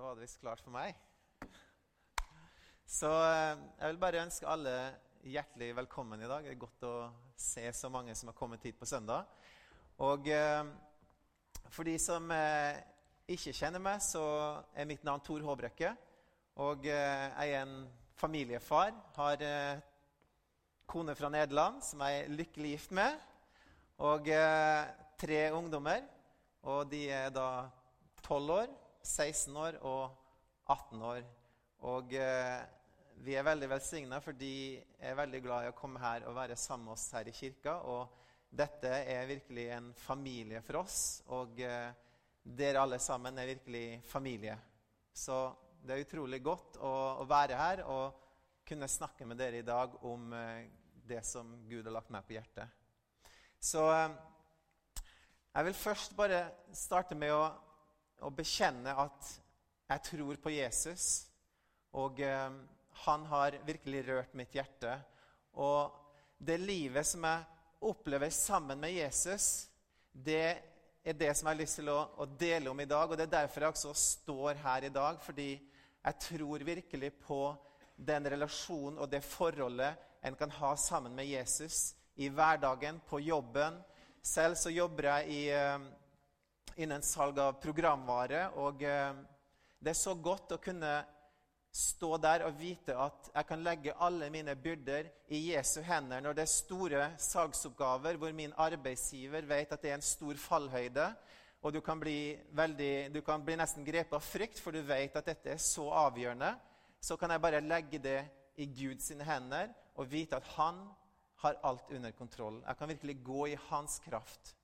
[0.00, 0.94] Da var det visst klart for meg.
[2.88, 4.72] Så eh, jeg vil bare ønske alle
[5.28, 6.46] hjertelig velkommen i dag.
[6.46, 6.92] Det er godt å
[7.36, 9.28] se så mange som har kommet hit på søndag.
[10.00, 10.70] Og eh,
[11.68, 12.80] for de som eh,
[13.36, 14.24] ikke kjenner meg, så
[14.72, 15.92] er mitt navn Tor Håbrekke.
[16.64, 17.76] Og jeg er en
[18.16, 18.96] familiefar.
[19.20, 19.44] Har
[20.88, 23.20] kone fra Nederland som jeg er lykkelig gift med.
[24.00, 24.32] Og
[25.20, 26.08] tre ungdommer.
[26.72, 27.50] Og de er da
[28.24, 30.16] 12 år, 16 år og
[30.70, 31.24] 18 år.
[31.88, 32.60] Og eh,
[33.24, 36.56] vi er veldig velsigna fordi jeg er veldig glad i å komme her og være
[36.56, 37.78] sammen med oss her i kirka.
[37.88, 40.98] Og dette er virkelig en familie for oss.
[41.36, 41.90] Og eh,
[42.42, 44.56] dere alle sammen er virkelig familie.
[45.12, 45.42] Så
[45.84, 48.18] det er utrolig godt å, å, være her og
[48.68, 50.68] kunne snakke med dere i dag om eh,
[51.08, 52.68] det som Gud har lagt meg på hjertet.
[53.60, 54.16] Så eh,
[55.50, 56.44] jeg vil først bare
[56.76, 57.44] starte med å
[58.20, 59.30] å bekjenne at
[59.90, 61.06] jeg tror på Jesus.
[61.98, 62.50] Og eh,
[63.06, 64.94] han har virkelig rørt mitt hjerte.
[65.58, 65.96] Og
[66.38, 67.46] det livet som jeg
[67.90, 69.66] opplever sammen med Jesus,
[70.12, 70.58] det
[71.02, 73.10] er det som jeg har lyst til å, å, dele om i dag.
[73.10, 75.20] Og det er derfor jeg også står her i dag.
[75.24, 75.50] Fordi
[76.00, 77.42] jeg tror virkelig på
[77.96, 83.78] den relasjonen og det forholdet en kan ha sammen med Jesus i hverdagen, på jobben.
[84.22, 85.88] Selv så jobber jeg i eh,
[86.80, 88.48] innen salg av programvare.
[88.60, 89.16] Og eh,
[89.80, 91.00] det er så godt å kunne
[91.70, 96.34] stå der og vite at jeg kan legge alle mine byrder i Jesu hender når
[96.34, 101.06] det er store salgsoppgaver hvor min arbeidsgiver vet at det er en stor fallhøyde.
[101.60, 105.16] Og du kan bli, veldig, du kan bli nesten grepet av frykt, for du vet
[105.16, 106.54] at dette er så avgjørende.
[107.00, 108.20] Så kan jeg bare legge det
[108.60, 109.68] i Guds hender
[110.00, 110.80] og vite at han
[111.44, 112.62] har alt under kontroll.
[112.66, 114.54] Jeg kan virkelig gå i hans kraft.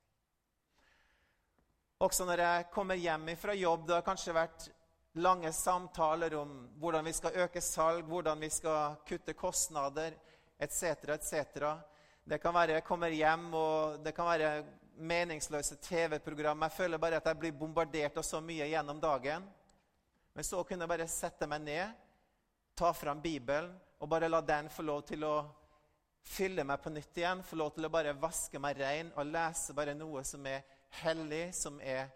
[1.98, 4.66] Også når jeg kommer hjem fra jobb, det har kanskje vært
[5.16, 10.12] lange samtaler om hvordan vi skal øke salg, hvordan vi skal kutte kostnader
[10.60, 11.08] etc.
[11.14, 11.64] etc.
[12.24, 14.50] Det kan være jeg kommer hjem, og det kan være
[14.96, 16.66] meningsløse TV-program.
[16.68, 19.48] Jeg føler bare at jeg blir bombardert av så mye gjennom dagen.
[20.34, 21.96] Men så kunne jeg bare sette meg ned,
[22.76, 25.36] ta fram Bibelen og bare la den få lov til å
[26.28, 27.40] fylle meg på nytt igjen.
[27.40, 31.54] Få lov til å bare vaske meg rein og lese bare noe som er hellig,
[31.54, 32.08] som er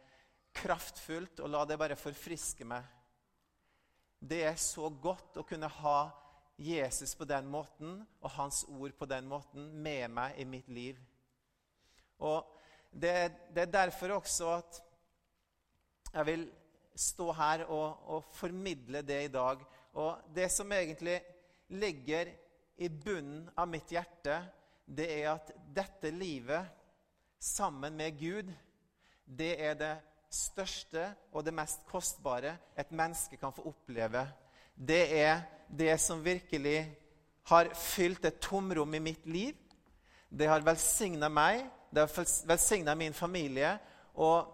[0.56, 2.86] kraftfullt, og la det bare forfriske meg.
[4.20, 5.98] Det er så godt å kunne ha
[6.60, 10.98] Jesus på den måten og hans ord på den måten med meg i mitt liv.
[12.20, 12.44] Og
[12.91, 13.14] det,
[13.54, 14.80] det er derfor også at
[16.10, 16.44] jeg vil
[17.00, 19.62] stå her og, og, formidle det i dag.
[19.97, 21.16] Og det som egentlig
[21.80, 22.32] ligger
[22.76, 24.41] i bunnen av mitt hjerte,
[24.84, 26.79] det er at dette livet
[27.40, 28.50] sammen med Gud
[29.24, 29.94] det er det
[30.30, 34.26] største og det mest kostbare et menneske kan få oppleve.
[34.74, 36.84] Det er det som virkelig
[37.50, 39.54] har fylt et tomrom i mitt liv.
[40.30, 43.76] Det har velsigna meg, det har velsigna min familie.
[44.14, 44.46] Og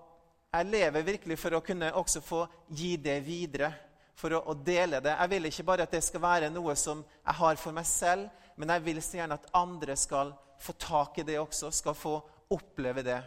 [0.53, 3.73] jeg lever virkelig for å kunne også få gi det videre,
[4.17, 5.13] for å, å, dele det.
[5.13, 8.31] Jeg vil ikke bare at det skal være noe som jeg har for meg selv,
[8.57, 12.15] men jeg vil så gjerne at andre skal få tak i det også, skal få
[12.53, 13.21] oppleve det.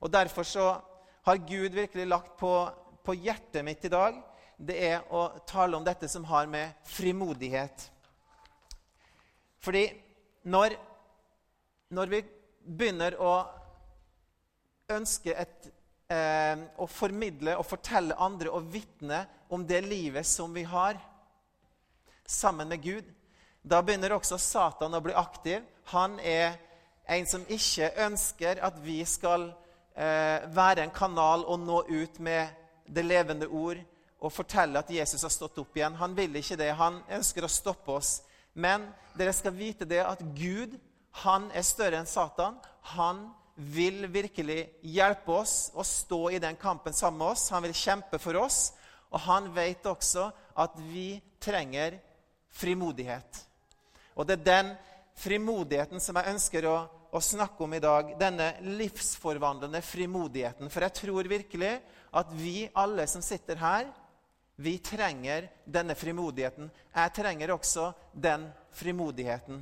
[0.00, 0.66] Og Derfor så
[1.26, 2.52] har Gud virkelig lagt på,
[3.02, 4.18] på hjertet mitt i dag
[4.56, 7.90] det er å tale om dette som har med frimodighet
[9.60, 9.84] Fordi
[10.48, 10.76] når,
[11.92, 12.20] når vi
[12.62, 13.32] begynner å
[14.94, 15.66] ønske et,
[16.08, 21.00] eh, å formidle og fortelle andre og vitne om det livet som vi har
[22.26, 23.08] sammen med Gud,
[23.62, 25.66] da begynner også Satan å bli aktiv.
[25.90, 26.54] Han er
[27.08, 29.50] en som ikke ønsker at vi skal
[29.94, 32.48] eh, være en kanal og nå ut med
[32.86, 33.78] det levende ord
[34.20, 35.98] og fortelle at Jesus har stått opp igjen.
[36.00, 36.72] Han vil ikke det.
[36.74, 38.20] Han ønsker å stoppe oss.
[38.54, 40.78] Men dere skal vite det at Gud
[41.22, 42.56] han er større enn Satan.
[42.96, 47.48] Han vil virkelig hjelpe oss å stå i den kampen sammen med oss.
[47.52, 48.72] Han vil kjempe for oss.
[49.12, 52.00] Og han vet også at vi trenger
[52.56, 53.44] frimodighet.
[54.16, 54.74] Og det er den
[55.16, 56.76] frimodigheten som jeg ønsker å
[57.16, 60.70] å snakke om i dag, denne livsforvandlende frimodigheten.
[60.72, 61.76] For jeg tror virkelig
[62.16, 63.88] at vi alle som sitter her,
[64.56, 66.70] vi trenger denne frimodigheten.
[66.94, 68.46] Jeg trenger også den
[68.76, 69.60] frimodigheten.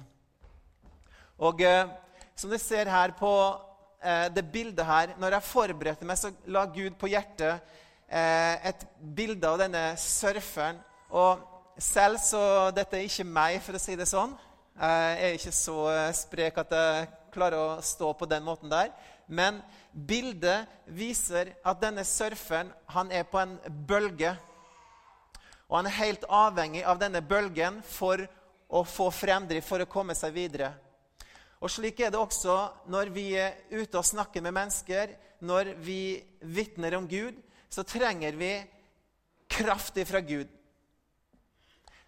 [1.43, 1.89] Og eh,
[2.39, 3.31] som du ser her på
[4.03, 7.59] eh, det bildet her Når jeg forberedte meg, så la Gud på hjertet
[8.07, 10.79] eh, et bilde av denne surferen.
[11.11, 11.43] Og
[11.79, 14.35] selv så Dette er ikke meg, for å si det sånn.
[14.75, 18.93] Jeg er ikke så eh, sprek at jeg klarer å stå på den måten der.
[19.27, 19.61] Men
[19.93, 23.57] bildet viser at denne surferen han er på en
[23.89, 24.35] bølge.
[25.69, 28.23] Og han er helt avhengig av denne bølgen for
[28.69, 30.73] å få fremdrift, for å komme seg videre.
[31.65, 32.57] Og Slik er det også
[32.93, 35.15] når vi er ute og snakker med mennesker,
[35.45, 37.39] når vi vitner om Gud,
[37.73, 38.53] så trenger vi
[39.49, 40.49] kraft fra Gud.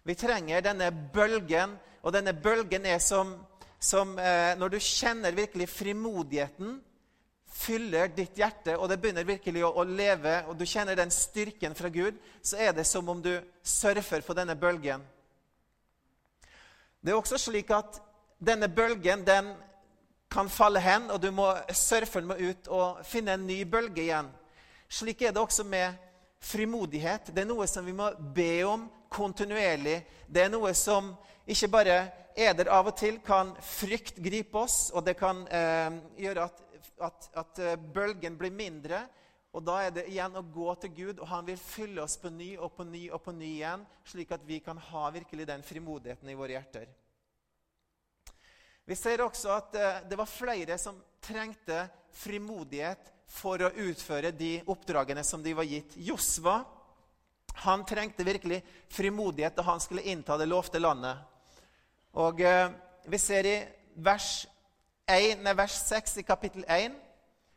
[0.07, 3.33] Vi trenger denne bølgen, og denne bølgen er som,
[3.79, 6.79] som eh, Når du kjenner virkelig frimodigheten
[7.57, 11.75] fyller ditt hjerte, og det begynner virkelig å, å, leve, og du kjenner den styrken
[11.77, 13.33] fra Gud, så er det som om du
[13.63, 15.05] surfer på denne bølgen.
[17.01, 18.01] Det er også slik at
[18.37, 19.53] denne bølgen den
[20.29, 24.29] kan falle hen, og du må surfe den ut og finne en ny bølge igjen.
[24.89, 25.95] Slik er det også med
[26.43, 27.31] frimodighet.
[27.33, 30.01] Det er noe som vi må be om kontinuerlig.
[30.27, 31.13] Det er noe som
[31.47, 31.97] ikke bare
[32.37, 36.59] er der av og til, kan frykt gripe oss, og det kan eh, gjøre at,
[37.07, 39.05] at, at eh, bølgen blir mindre.
[39.57, 42.29] Og Da er det igjen å gå til Gud, og han vil fylle oss på
[42.29, 45.65] ny og på ny og på ny igjen, slik at vi kan ha virkelig den
[45.65, 46.91] frimodigheten i våre hjerter.
[48.87, 51.87] Vi ser også at eh, det var flere som trengte
[52.21, 55.97] frimodighet for å utføre de oppdragene som de var gitt.
[55.99, 56.61] Josva
[57.63, 58.61] han trengte virkelig
[58.93, 61.17] frimodighet da han skulle innta det lovte landet.
[62.13, 62.69] Og eh,
[63.07, 63.57] Vi ser i
[63.95, 64.45] vers,
[65.07, 66.95] 1, nei, vers 6 i kapittel 1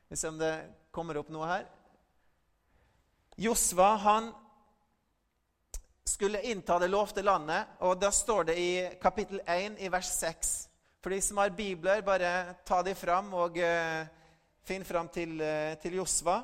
[0.08, 0.55] Vi ser om det
[0.91, 1.67] kommer opp noe her.
[3.37, 4.32] Josva han
[6.05, 8.73] skulle innta det lovte landet, og da står det i
[9.03, 10.56] kapittel 1 i vers 6
[11.00, 14.05] for de som har bibler, bare ta de fram og eh,
[14.69, 16.43] finn fram til, uh, til Josva.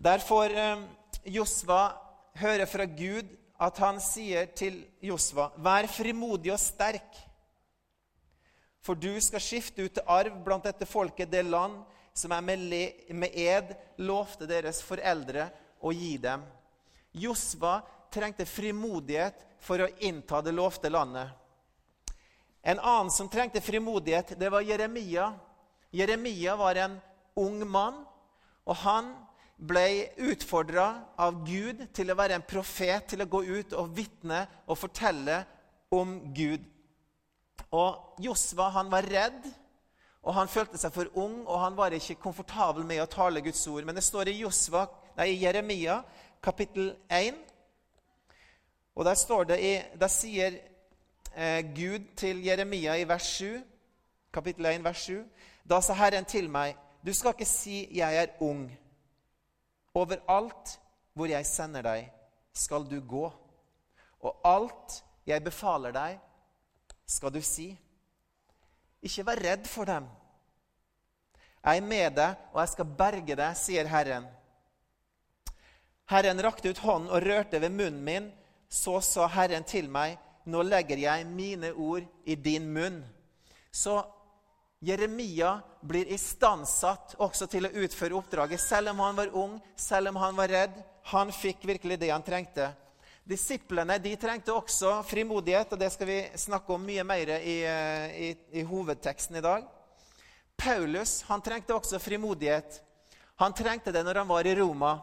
[0.00, 0.84] Der får uh,
[1.28, 1.90] Josva
[2.40, 3.28] høre fra Gud
[3.60, 7.18] at han sier til Josva.: Vær frimodig og sterk,
[8.80, 11.82] for du skal skifte ut til arv blant dette folket det land
[12.16, 12.64] som med,
[13.12, 15.50] med ed lovte deres foreldre
[15.84, 16.48] å gi dem.
[17.12, 21.28] Josva trengte frimodighet for å innta det lovte landet.
[22.62, 25.34] En annen som trengte frimodighet, det var Jeremia.
[25.92, 27.00] Jeremia var en
[27.36, 28.06] ung mann,
[28.64, 29.12] og han
[29.60, 30.86] ble utfordra
[31.20, 35.42] av Gud til å være en profet, til å gå ut og vitne og fortelle
[35.92, 36.64] om Gud.
[37.76, 39.44] Og Josva han var redd,
[40.22, 43.62] og han følte seg for ung, og han var ikke komfortabel med å tale Guds
[43.68, 43.84] ord.
[43.84, 44.86] Men det står i, Josva,
[45.16, 46.00] nei, i Jeremia
[46.44, 47.38] kapittel 1.
[48.96, 50.58] Og der, står det i, der sier
[51.36, 53.60] eh, Gud til Jeremia i vers 7,
[54.32, 55.24] kapittel 1, vers 7.
[55.68, 56.76] Da sa Herren til meg,
[57.06, 58.68] du skal ikke si 'jeg er ung'.
[59.94, 60.76] Overalt
[61.16, 62.10] hvor jeg sender deg,
[62.54, 63.26] skal du gå.
[64.20, 66.18] Og alt jeg befaler deg,
[67.06, 67.72] skal du si.
[69.02, 70.06] Ikke vær redd for dem.
[71.60, 74.28] Jeg er med deg, og jeg skal berge deg, sier Herren.
[76.10, 78.30] Herren rakte ut hånden og rørte ved munnen min.
[78.70, 80.16] Så sa Herren til meg,
[80.46, 83.00] nå legger jeg mine ord i din munn.
[83.72, 83.98] Så
[84.80, 90.16] Jeremia blir istandsatt også til å utføre oppdraget, selv om han var ung, selv om
[90.22, 90.78] han var redd.
[91.12, 92.70] Han fikk virkelig det han trengte.
[93.28, 98.16] Disiplene de trengte også frimodighet, og det skal vi snakke om mye mer i, eh,
[98.16, 99.68] i, i hovedteksten i dag.
[100.56, 102.80] Paulus han trengte også frimodighet.
[103.36, 104.96] Han trengte det når han var i Roma.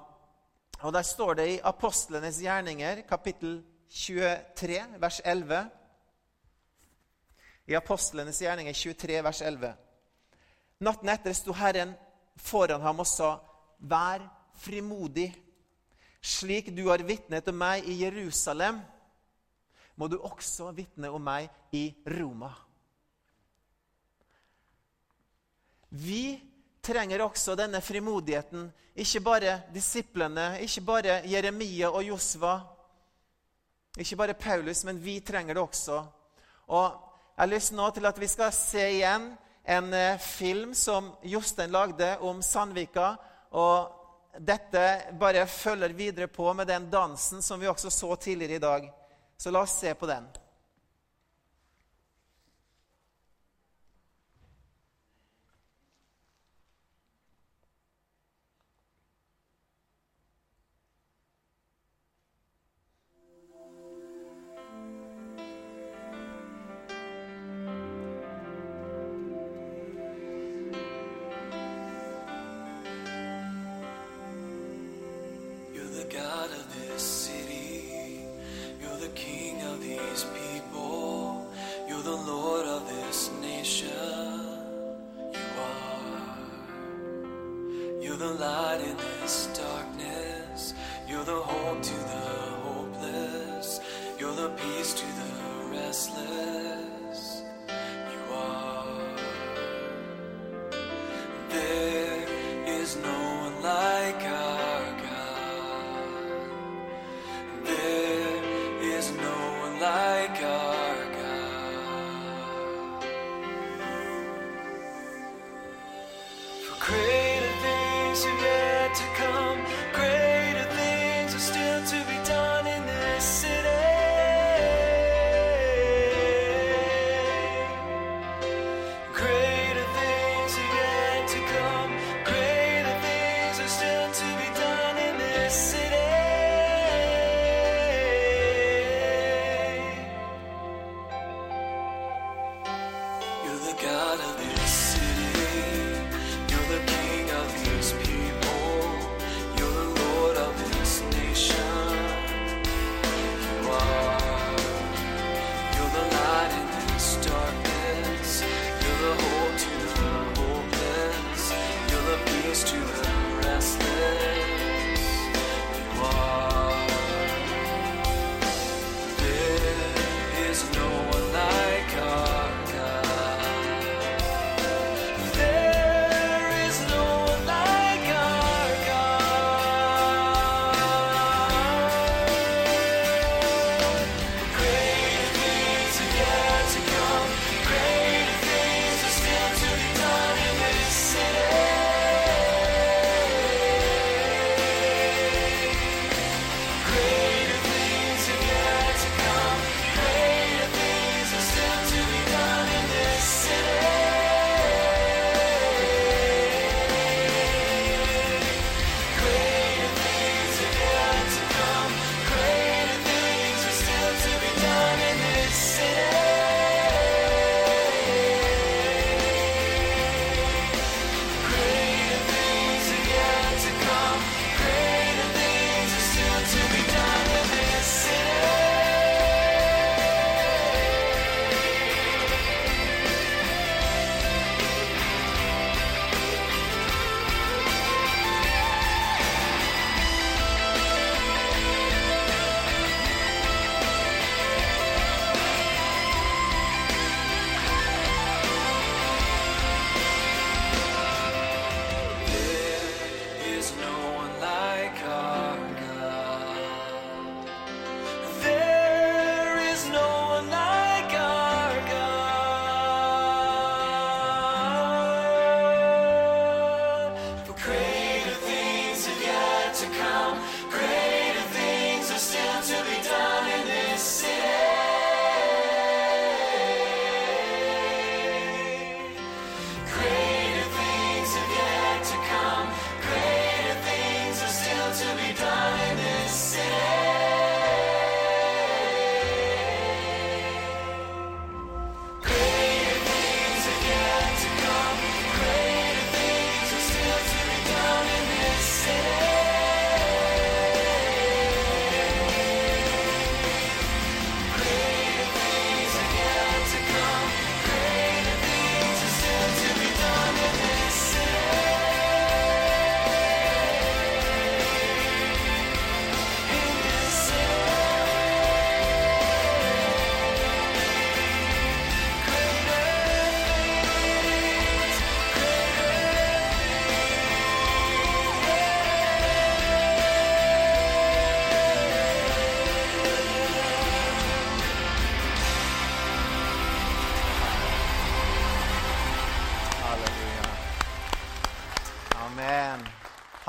[0.82, 5.70] Og Der står det i Apostlenes gjerninger, kapittel 23, vers 11
[7.68, 9.74] I Apostlenes gjerninger 23, vers 11.
[10.80, 11.92] Natten etter sto Herren
[12.40, 13.38] foran ham og sa,
[13.78, 14.24] Vær
[14.58, 15.30] frimodig.
[16.24, 18.80] Slik du har vitnet om meg i Jerusalem,
[19.98, 22.50] må du også vitne om meg i Roma.
[25.90, 26.38] Vi
[26.84, 28.70] trenger også denne frimodigheten.
[28.98, 32.56] Ikke bare disiplene, ikke bare Jeremia og Josva,
[33.98, 36.00] ikke bare Paulus, men vi trenger det også.
[36.68, 37.07] Og
[37.38, 39.28] Jeg har lyst nå til at vi skal se igjen
[39.70, 43.12] en eh, film som Jostein lagde om Sandvika.
[43.54, 48.64] og Dette bare følger videre på med den dansen som vi også så tidligere i
[48.64, 48.90] dag.
[49.38, 50.26] Så la oss se på den.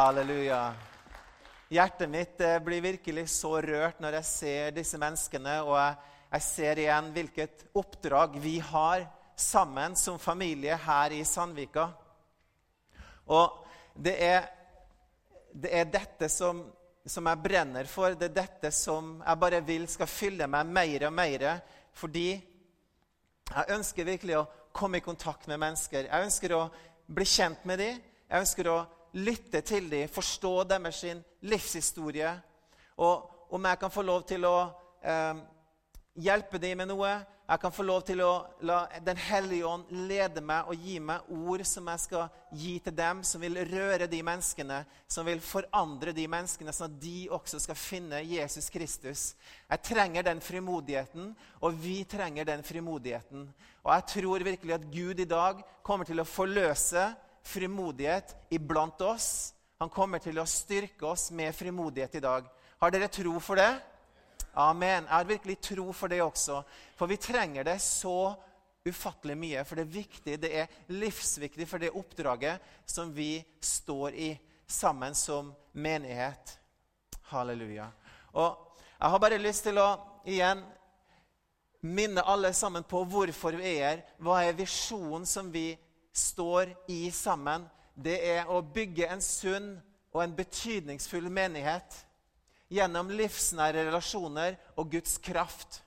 [0.08, 0.72] Halleluja.
[1.68, 6.80] Hjertet mitt eh, blir virkelig så rørt når jeg ser disse menneskene, og jeg, ser
[6.80, 9.04] igjen hvilket oppdrag vi har
[9.36, 11.90] sammen som familie her i Sandvika.
[13.36, 13.60] Og
[13.92, 14.48] det er,
[15.52, 16.64] det er dette som,
[17.04, 18.16] som, jeg brenner for.
[18.16, 21.48] Det er dette som jeg bare vil skal fylle meg mer og mer.
[21.92, 26.08] Fordi jeg ønsker virkelig å komme i kontakt med mennesker.
[26.08, 26.68] Jeg ønsker å
[27.12, 28.06] bli kjent med dem.
[28.24, 28.84] Jeg ønsker å
[29.18, 31.04] lytte til dem, forstå deres
[31.40, 32.32] livshistorie.
[32.98, 34.56] Og om jeg kan få lov til å
[35.02, 35.40] eh,
[36.18, 37.12] hjelpe dem med noe,
[37.48, 38.32] jeg kan få lov til å
[38.68, 42.92] la Den hellige ånd lede meg og gi meg ord som jeg skal gi til
[42.92, 47.60] dem, som vil røre de menneskene, som vil forandre de menneskene, sånn at de også
[47.64, 49.22] skal finne Jesus Kristus.
[49.64, 51.30] Jeg trenger den frimodigheten,
[51.64, 53.48] og vi trenger den frimodigheten.
[53.80, 57.06] Og jeg tror virkelig at Gud i dag kommer til å forløse
[57.42, 59.54] frimodighet iblant oss.
[59.78, 62.48] Han kommer til å styrke oss med frimodighet i dag.
[62.78, 63.70] Har dere tro for det?
[64.58, 65.04] Amen.
[65.04, 66.62] Jeg har virkelig tro for det også.
[66.98, 68.34] For vi trenger det så
[68.88, 69.64] ufattelig mye.
[69.64, 74.32] For det er viktig, det er livsviktig for det oppdraget som vi står i
[74.66, 76.58] sammen som menighet.
[77.30, 77.90] Halleluja.
[78.34, 79.88] Og jeg har bare lyst til å
[80.26, 80.64] igjen
[81.86, 84.02] minne alle sammen på hvorfor vi er her.
[84.18, 85.70] Hva er visjonen som vi
[86.12, 87.66] står i sammen?
[87.94, 89.72] Det er å bygge en sunn
[90.14, 92.04] og en betydningsfull menighet
[92.72, 95.82] gjennom livsnære relasjoner og Guds kraft.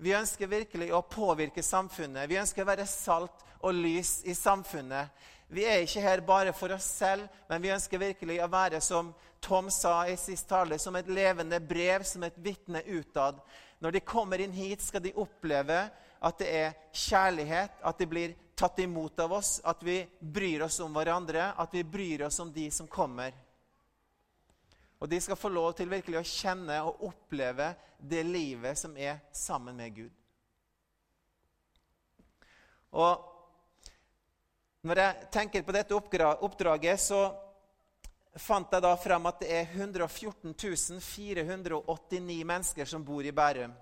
[0.00, 2.28] Vi ønsker virkelig å påvirke samfunnet.
[2.30, 5.10] Vi ønsker å være salt og lys i samfunnet.
[5.50, 9.10] Vi er ikke her bare for oss selv, men vi ønsker virkelig å være, som
[9.42, 13.40] Tom sa i sist tale, som et levende brev, som et vitne utad.
[13.80, 15.82] Når de kommer inn hit, skal de oppleve
[16.20, 20.80] at det er kjærlighet, at de blir tatt imot av oss, at vi bryr oss
[20.84, 23.32] om hverandre, at vi bryr oss om de som kommer.
[25.00, 29.22] Og de skal få lov til virkelig å kjenne og oppleve det livet som er
[29.32, 30.12] sammen med Gud.
[33.00, 33.26] Og
[34.84, 37.30] når jeg tenker på dette oppdraget, så
[38.36, 40.52] fant jeg da frem at det er 114
[41.00, 43.72] 489 mennesker som bor i Bærum.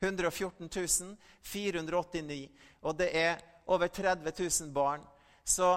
[0.00, 2.42] 114 489.
[2.84, 5.04] Og det er over 30 000 barn.
[5.44, 5.76] Så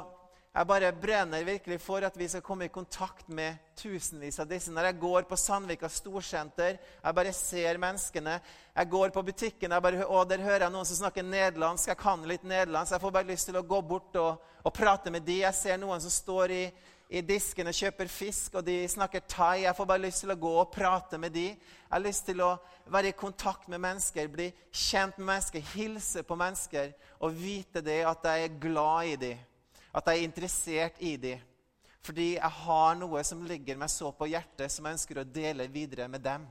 [0.51, 4.71] jeg bare brenner virkelig for at vi skal komme i kontakt med tusenvis av disse.
[4.71, 8.33] Når jeg går på Sandvika storsenter, jeg bare ser menneskene.
[8.75, 11.87] Jeg går på butikken, jeg bare, og der hører jeg noen som snakker nederlandsk.
[11.87, 12.97] Jeg kan litt nederlandsk.
[12.97, 15.39] Jeg får bare lyst til å gå bort og, og prate med de.
[15.45, 16.65] Jeg ser noen som står i,
[17.11, 19.65] i disken og kjøper fisk, og de snakker thai.
[19.65, 21.49] Jeg får bare lyst til å gå og prate med de.
[21.49, 22.53] Jeg har lyst til å
[22.91, 27.99] være i kontakt med mennesker, bli kjent med mennesker, hilse på mennesker og vite det
[28.07, 29.37] at jeg er glad i de,
[29.91, 31.33] At jeg er interessert i de.
[32.01, 35.67] Fordi jeg har noe som ligger meg så på hjertet, som jeg ønsker å dele
[35.67, 36.45] videre med dem.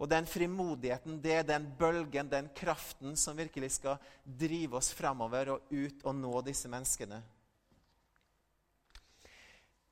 [0.00, 5.52] Og den frimodigheten, det er den bølgen, den kraften, som virkelig skal drive oss framover
[5.52, 7.20] og ut og nå disse menneskene.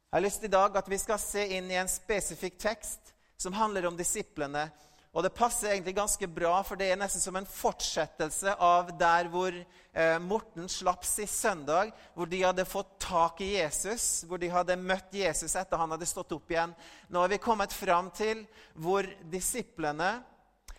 [0.08, 3.12] Jeg har lyst til i dag at vi skal se inn i en spesifikk tekst
[3.38, 4.70] som handler om disiplene
[5.18, 9.30] og det passer egentlig ganske bra, for det er nesten som en fortsettelse av der
[9.32, 14.50] hvor eh, Morten slapp sist søndag, hvor de hadde fått tak i Jesus, hvor de
[14.52, 16.76] hadde møtt Jesus etter han hadde stått opp igjen.
[17.08, 18.44] Nå har vi kommet fram til
[18.76, 20.18] hvor disiplene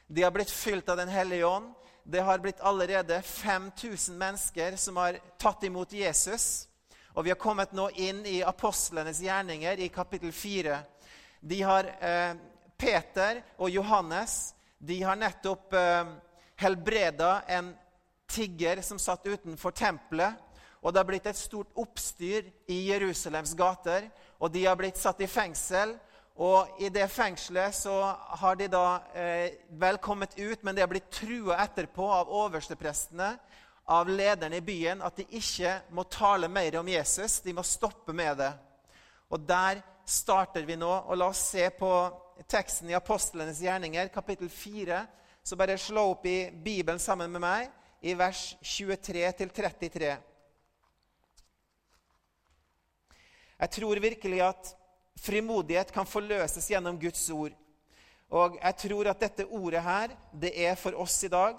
[0.07, 1.73] de har blitt fylt av Den hellige ånd.
[2.07, 6.68] Det har blitt allerede 5000 mennesker som har tatt imot Jesus.
[7.15, 10.77] Og vi har kommet nå inn i apostlenes gjerninger i kapittel 4.
[11.39, 12.33] De har eh,
[12.77, 16.05] Peter og Johannes de har nettopp eh,
[16.55, 17.73] helbreda en
[18.31, 20.37] tigger som satt utenfor tempelet.
[20.79, 24.07] Og det har blitt et stort oppstyr i Jerusalems gater.
[24.39, 25.97] Og de har blitt satt i fengsel.
[26.39, 27.97] Og i det fengselet så
[28.39, 33.33] har de da eh, vel kommet ut, men de har blitt trua etterpå av oversteprestene,
[33.89, 37.39] av lederne i byen, at de ikke må tale mer om Jesus.
[37.41, 38.51] De må stoppe med det.
[39.33, 40.91] Og der starter vi nå.
[41.09, 41.89] Og la oss se på
[42.45, 44.99] teksten i Apostlenes gjerninger, kapittel 4.
[45.41, 47.71] Så bare slå opp i Bibelen sammen med meg,
[48.05, 50.11] i vers 23-33.
[53.59, 54.69] Jeg tror virkelig at
[55.19, 57.57] frimodighet kan forløses gjennom Guds ord.
[58.29, 61.57] Og jeg tror at dette ordet her, det er for oss i dag.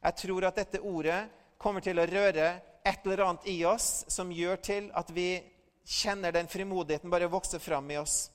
[0.00, 1.20] Jeg tror at dette ordet
[1.62, 5.36] kommer til å røre et eller annet i oss som gjør til at vi
[5.86, 8.26] kjenner den frimodigheten bare vokse fram i oss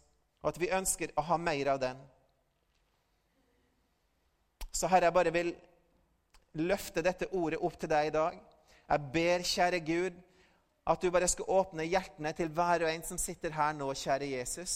[0.41, 1.97] og at vi ønsker å ha mer av den.
[4.71, 5.49] Så Herre, jeg bare vil
[6.61, 8.37] løfte dette ordet opp til deg i dag.
[8.87, 10.21] Jeg ber, kjære Gud,
[10.87, 14.29] at du bare skal åpne hjertene til hver og en som sitter her nå, kjære
[14.37, 14.75] Jesus.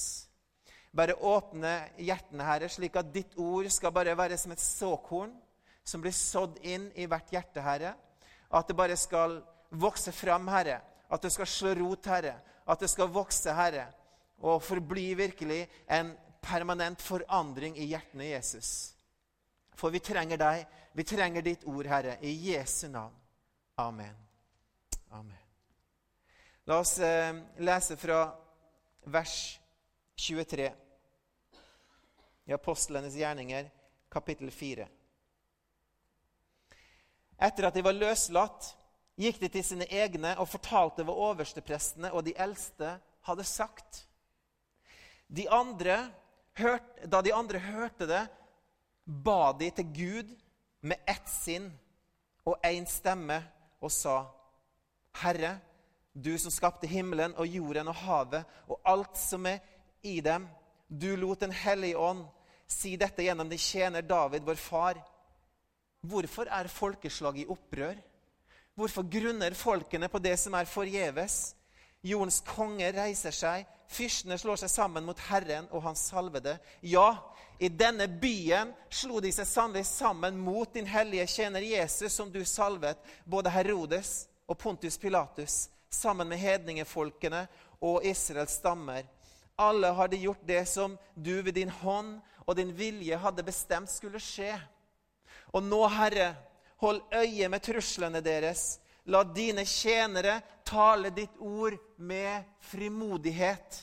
[0.92, 5.32] Bare åpne hjertene, Herre, slik at ditt ord skal bare være som et såkorn
[5.88, 7.94] som blir sådd inn i hvert hjerte, Herre.
[8.52, 10.82] At det bare skal vokse fram, Herre.
[11.12, 12.36] At det skal slå rot, Herre.
[12.68, 13.88] At det skal vokse, Herre
[14.42, 18.94] og forbli virkelig en permanent forandring i hjertene Jesus.
[19.78, 20.66] For vi trenger deg.
[20.94, 23.14] Vi trenger ditt ord, Herre, i Jesu navn.
[23.80, 24.16] Amen.
[25.12, 25.38] Amen.
[26.66, 28.26] La oss eh, lese fra
[29.06, 29.36] vers
[30.16, 30.68] 23
[32.46, 33.70] i Apostlenes gjerninger,
[34.12, 34.88] kapittel 4.
[37.42, 38.76] Etter at de var løslatt,
[39.22, 42.96] gikk de til sine egne og fortalte hva oversteprestene og de eldste
[43.28, 44.06] hadde sagt.
[45.28, 46.12] De andre,
[46.60, 48.22] hørt, da de andre hørte det,
[49.06, 50.32] ba de til Gud
[50.82, 51.70] med ett sinn
[52.46, 53.42] og én stemme
[53.82, 54.24] og sa,
[55.22, 55.58] Herre,
[56.14, 59.62] du som skapte himmelen og jorden og havet og alt som er
[60.04, 60.48] i dem,
[60.88, 62.26] du lot Den hellige ånd
[62.68, 65.00] si dette gjennom din tjener David, vår far.
[66.02, 67.98] Hvorfor er folkeslag i opprør?
[68.74, 71.54] Hvorfor grunner folkene på det som er forgjeves?
[72.02, 76.56] Jordens konge reiser seg, fyrstene slår seg sammen mot Herren og hans salvede.
[76.82, 77.20] Ja,
[77.62, 82.42] i denne byen slo de seg sannelig sammen mot din hellige tjener Jesus, som du
[82.46, 87.46] salvet, både Herodes og Pontus Pilatus, sammen med hedningefolkene
[87.78, 89.06] og Israels stammer.
[89.62, 92.16] Alle hadde gjort det som du ved din hånd
[92.48, 94.56] og din vilje hadde bestemt skulle skje.
[95.54, 96.34] Og nå, Herre,
[96.82, 98.80] hold øye med truslene deres.
[99.06, 103.82] La dine tjenere tale ditt ord med frimodighet.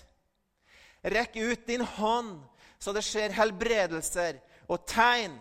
[1.02, 2.38] Rekk ut din hånd,
[2.78, 5.36] så det skjer helbredelser og tegn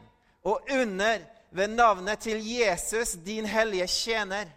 [0.48, 4.50] og under ved navnet til Jesus, din hellige tjener.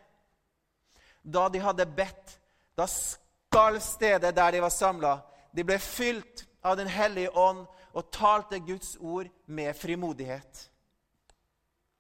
[1.23, 2.39] Da de hadde bedt,
[2.77, 5.19] da skalv stedet der de var samla.
[5.53, 10.70] De ble fylt av Den hellige ånd og talte Guds ord med frimodighet.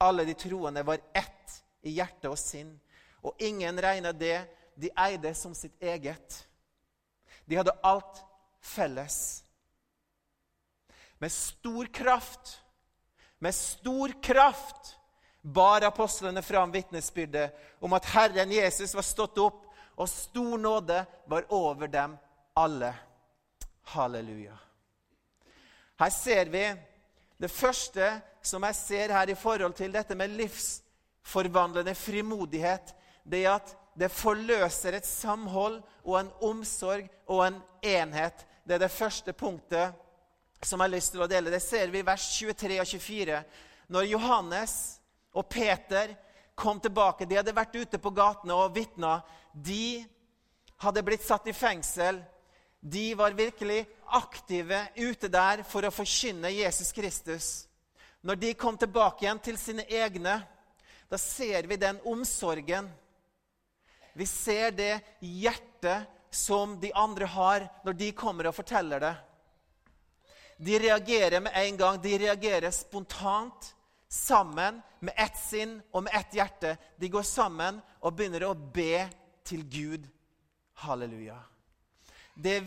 [0.00, 2.72] Alle de troende var ett i hjerte og sinn,
[3.20, 4.38] og ingen regna det
[4.80, 6.38] de eide som sitt eget.
[7.44, 8.22] De hadde alt
[8.64, 9.44] felles.
[11.20, 12.56] Med stor kraft,
[13.38, 14.94] med stor kraft
[15.42, 19.66] bar apostlene fram vitnesbyrdet om at Herren Jesus var stått opp,
[20.00, 22.16] og stor nåde var over dem
[22.56, 22.94] alle.
[23.92, 24.56] Halleluja.
[26.00, 26.64] Her ser vi
[27.40, 28.06] det første
[28.44, 32.92] som jeg ser her i forhold til dette med livsforvandlende frimodighet,
[33.24, 38.46] det er at det forløser et samhold og en omsorg og en enhet.
[38.64, 39.96] Det er det første punktet
[40.62, 41.52] som jeg har lyst til å dele.
[41.52, 43.42] Det ser vi i vers 23 og 24.
[43.90, 44.74] Når Johannes
[45.32, 46.12] og Peter
[46.54, 49.20] kom tilbake De hadde vært ute på gatene og vitna.
[49.52, 50.04] De
[50.84, 52.20] hadde blitt satt i fengsel.
[52.80, 57.48] De var virkelig aktive ute der for å forkynne Jesus Kristus.
[58.24, 60.40] Når de kom tilbake igjen til sine egne,
[61.08, 62.88] da ser vi den omsorgen.
[64.12, 69.14] Vi ser det hjertet som de andre har når de kommer og forteller det.
[70.60, 72.00] De reagerer med en gang.
[72.02, 73.74] De reagerer spontant,
[74.08, 76.74] sammen, med ett sinn og med ett hjerte.
[76.96, 79.06] De går sammen og begynner å be
[79.46, 80.04] til Gud.
[80.84, 81.38] Halleluja.
[82.40, 82.58] Det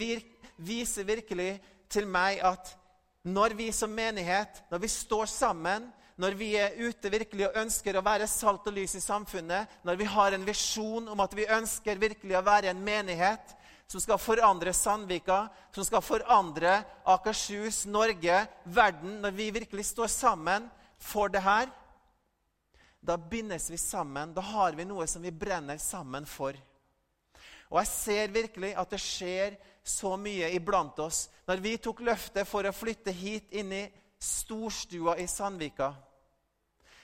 [0.62, 1.58] viser virkelig
[1.92, 2.76] til meg at
[3.24, 5.88] når vi som menighet, når vi står sammen,
[6.20, 9.98] når vi er ute virkelig og ønsker å være salt og lys i samfunnet, når
[9.98, 13.56] vi har en visjon om at vi ønsker virkelig å være en menighet
[13.90, 20.70] som skal forandre Sandvika, som skal forandre Akershus, Norge, verden Når vi virkelig står sammen
[20.98, 21.68] for det her,
[23.02, 24.34] da bindes vi sammen.
[24.34, 26.56] Da har vi noe som vi brenner sammen for.
[27.74, 31.26] Og jeg ser virkelig at det skjer så mye iblant oss.
[31.50, 33.84] Når vi tok løftet for å flytte hit inn i
[34.22, 35.90] storstua i Sandvika,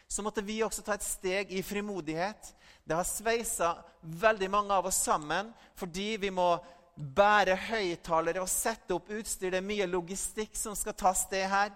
[0.10, 2.54] så måtte vi også ta et steg i frimodighet.
[2.86, 6.52] Det har sveisa veldig mange av oss sammen fordi vi må
[6.96, 9.52] bære høyttalere og sette opp utstyr.
[9.52, 11.74] Det er mye logistikk som skal ta sted her.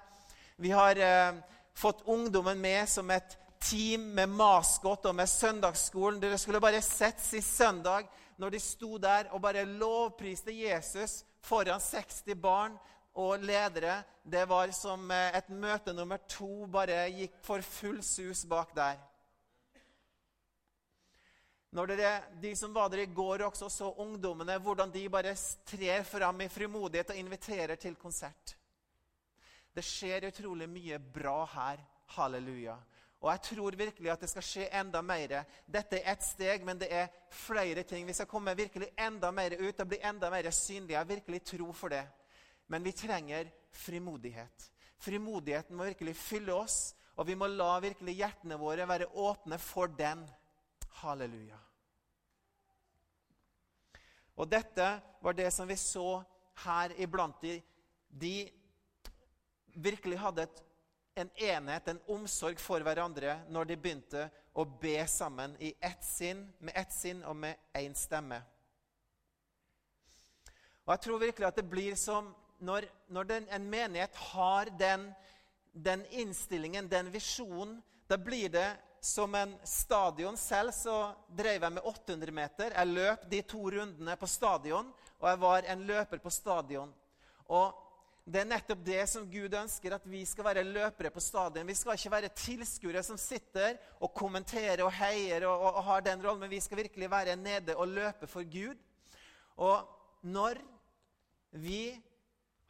[0.61, 1.37] Vi har eh,
[1.73, 6.19] fått ungdommen med som et team med maskot og med søndagsskolen.
[6.21, 11.81] Dere skulle bare sett sist søndag når de sto der og bare lovpriste Jesus foran
[11.81, 12.77] 60 barn
[13.13, 14.01] og ledere.
[14.23, 19.01] Det var som eh, et møte nummer to bare gikk for full sus bak der.
[21.73, 25.33] Når dere, De som var der i går, også så ungdommene, hvordan de bare
[25.65, 28.57] trer fram i frimodighet og inviterer til konsert.
[29.73, 31.81] Det skjer utrolig mye bra her.
[32.13, 32.75] Halleluja.
[33.23, 35.37] Og jeg tror virkelig at det skal skje enda mer.
[35.63, 38.03] Dette er ett steg, men det er flere ting.
[38.07, 40.97] Vi skal komme virkelig enda mer ut og bli enda mer synlige.
[40.97, 42.03] Jeg virkelig tro for det.
[42.67, 44.67] Men vi trenger frimodighet.
[44.99, 49.87] Frimodigheten må virkelig fylle oss, og vi må la virkelig hjertene våre være åpne for
[49.87, 50.25] den.
[50.99, 51.57] Halleluja.
[54.35, 54.89] Og dette
[55.21, 56.21] var det som vi så
[56.65, 57.55] her iblant de.
[58.09, 58.35] De
[59.75, 60.63] virkelig hadde et
[61.15, 66.45] en enhet, en omsorg for hverandre når de begynte å be sammen i ett sinn,
[66.59, 68.41] med ett sinn og med én stemme.
[70.83, 75.09] Og Jeg tror virkelig at det blir som når, når den, en menighet har den,
[75.73, 78.69] den innstillingen, den visjonen, da blir det
[79.03, 80.37] som en stadion.
[80.37, 80.97] Selv så
[81.27, 82.75] drev jeg med 800 meter.
[82.75, 86.93] Jeg løp de to rundene på stadion, og jeg var en løper på stadion.
[87.51, 87.73] Og
[88.23, 91.67] det er nettopp det som Gud ønsker, at vi skal være løpere på stadion.
[91.67, 96.05] Vi skal ikke være tilskuere som sitter og kommenterer og heier og, og, og har
[96.05, 98.79] den rollen, men vi skal virkelig være nede og løpe for Gud.
[99.59, 99.83] Og
[100.23, 100.61] når
[101.51, 101.91] vi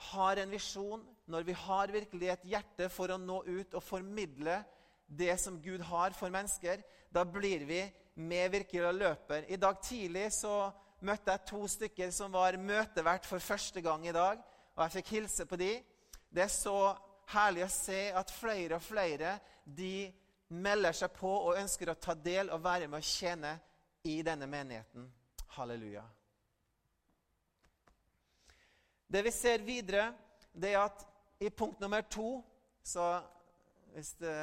[0.10, 4.58] har en visjon, når vi har virkelig et hjerte for å nå ut og formidle
[5.06, 6.82] det som Gud har for mennesker,
[7.14, 7.84] da blir vi
[8.16, 9.46] med virkelig og løper.
[9.48, 10.72] I dag tidlig så
[11.04, 14.42] møtte jeg to stykker som var møtevert for første gang i dag.
[14.76, 15.72] Og jeg fikk hilse på de.
[16.34, 16.78] Det er så
[17.34, 20.12] herlig å se at flere og flere de
[20.54, 23.54] melder seg på og ønsker å ta del og være med å tjene
[24.10, 25.08] i denne menigheten.
[25.56, 26.04] Halleluja.
[29.08, 30.08] Det vi ser videre,
[30.54, 31.06] det er at
[31.44, 32.42] i punkt nummer to
[32.84, 33.22] så
[33.94, 34.34] Hvis det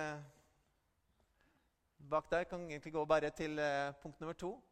[2.10, 4.62] Bak der kan egentlig gå bare til eh, punkt nummer to.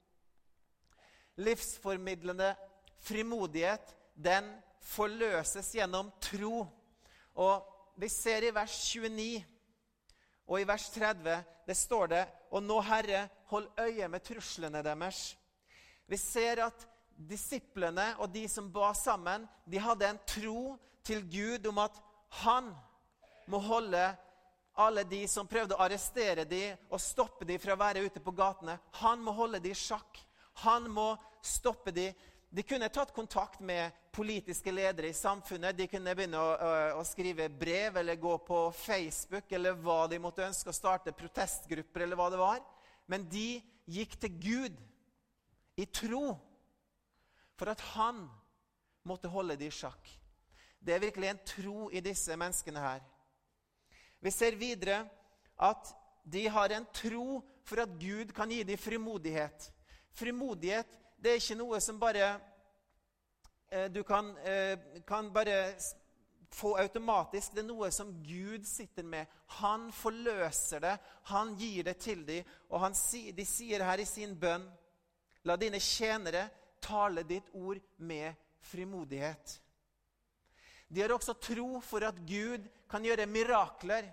[1.37, 2.55] Livsformidlende
[3.01, 6.67] frimodighet, den forløses gjennom tro.
[7.38, 9.45] Og vi ser i vers 29
[10.49, 11.38] og i vers 30
[11.69, 15.37] det står det Og nå, Herre, hold øye med truslene deres.
[16.09, 16.87] Vi ser at
[17.29, 20.62] disiplene og de som ba sammen, de hadde en tro
[21.05, 21.99] til Gud om at
[22.41, 22.71] han
[23.49, 24.01] må holde
[24.79, 28.33] alle de som prøvde å arrestere dem og stoppe dem fra å være ute på
[28.33, 28.79] gatene.
[29.03, 30.21] Han må holde dem i sjakk.
[30.64, 31.11] Han må
[31.45, 32.14] stoppe dem.
[32.49, 35.77] De kunne tatt kontakt med politiske ledere i samfunnet.
[35.77, 40.21] De kunne begynne å, å, å, skrive brev eller gå på Facebook eller hva de
[40.23, 42.63] måtte ønske å starte protestgrupper eller hva det var.
[43.07, 44.81] Men de gikk til Gud
[45.79, 46.33] i tro
[47.59, 48.25] for at han
[49.09, 50.09] måtte holde dem i sjakk.
[50.81, 53.05] Det er virkelig en tro i disse menneskene her.
[54.25, 55.03] Vi ser videre
[55.59, 55.93] at
[56.25, 59.69] de har en tro for at Gud kan gi dem frimodighet.
[60.17, 62.26] Frimodighet det er ikke noe som bare
[63.70, 65.74] eh, du kan, eh, kan bare
[66.54, 67.52] få automatisk.
[67.54, 69.26] Det er noe som Gud sitter med.
[69.61, 70.94] Han forløser det.
[71.33, 72.46] Han gir det til dem.
[72.70, 72.94] Og han,
[73.35, 74.68] de sier her i sin bønn
[75.46, 76.48] La dine tjenere
[76.83, 79.61] tale ditt ord med frimodighet.
[80.88, 84.09] De har også tro for at Gud kan gjøre mirakler.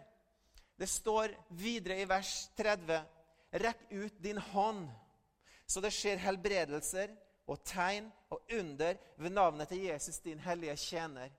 [0.77, 3.01] Det står videre i vers 30.:
[3.51, 4.87] Rekk ut din hånd,
[5.67, 7.13] så det skjer helbredelser
[7.49, 11.33] og tegn og under ved navnet til Jesus, din hellige tjener.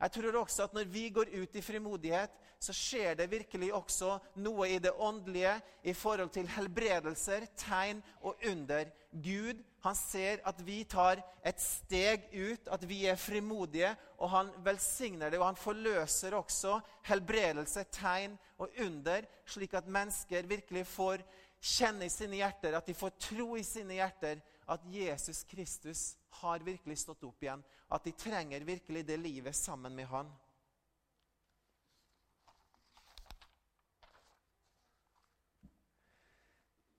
[0.00, 4.16] Jeg tror også at når vi går ut i frimodighet, så skjer det virkelig også
[4.40, 5.52] noe i det åndelige
[5.84, 8.88] i forhold til helbredelser, tegn og under.
[9.12, 14.52] Gud han ser at vi tar et steg ut, at vi er frimodige, og han
[14.64, 15.38] velsigner det.
[15.38, 21.24] Og han forløser også helbredelse, tegn og under, slik at mennesker virkelig får
[21.64, 26.02] kjenne i sine hjerter, at de får tro i sine hjerter at Jesus Kristus
[26.40, 27.62] har virkelig stått opp igjen.
[27.88, 30.32] At de trenger virkelig det livet sammen med han.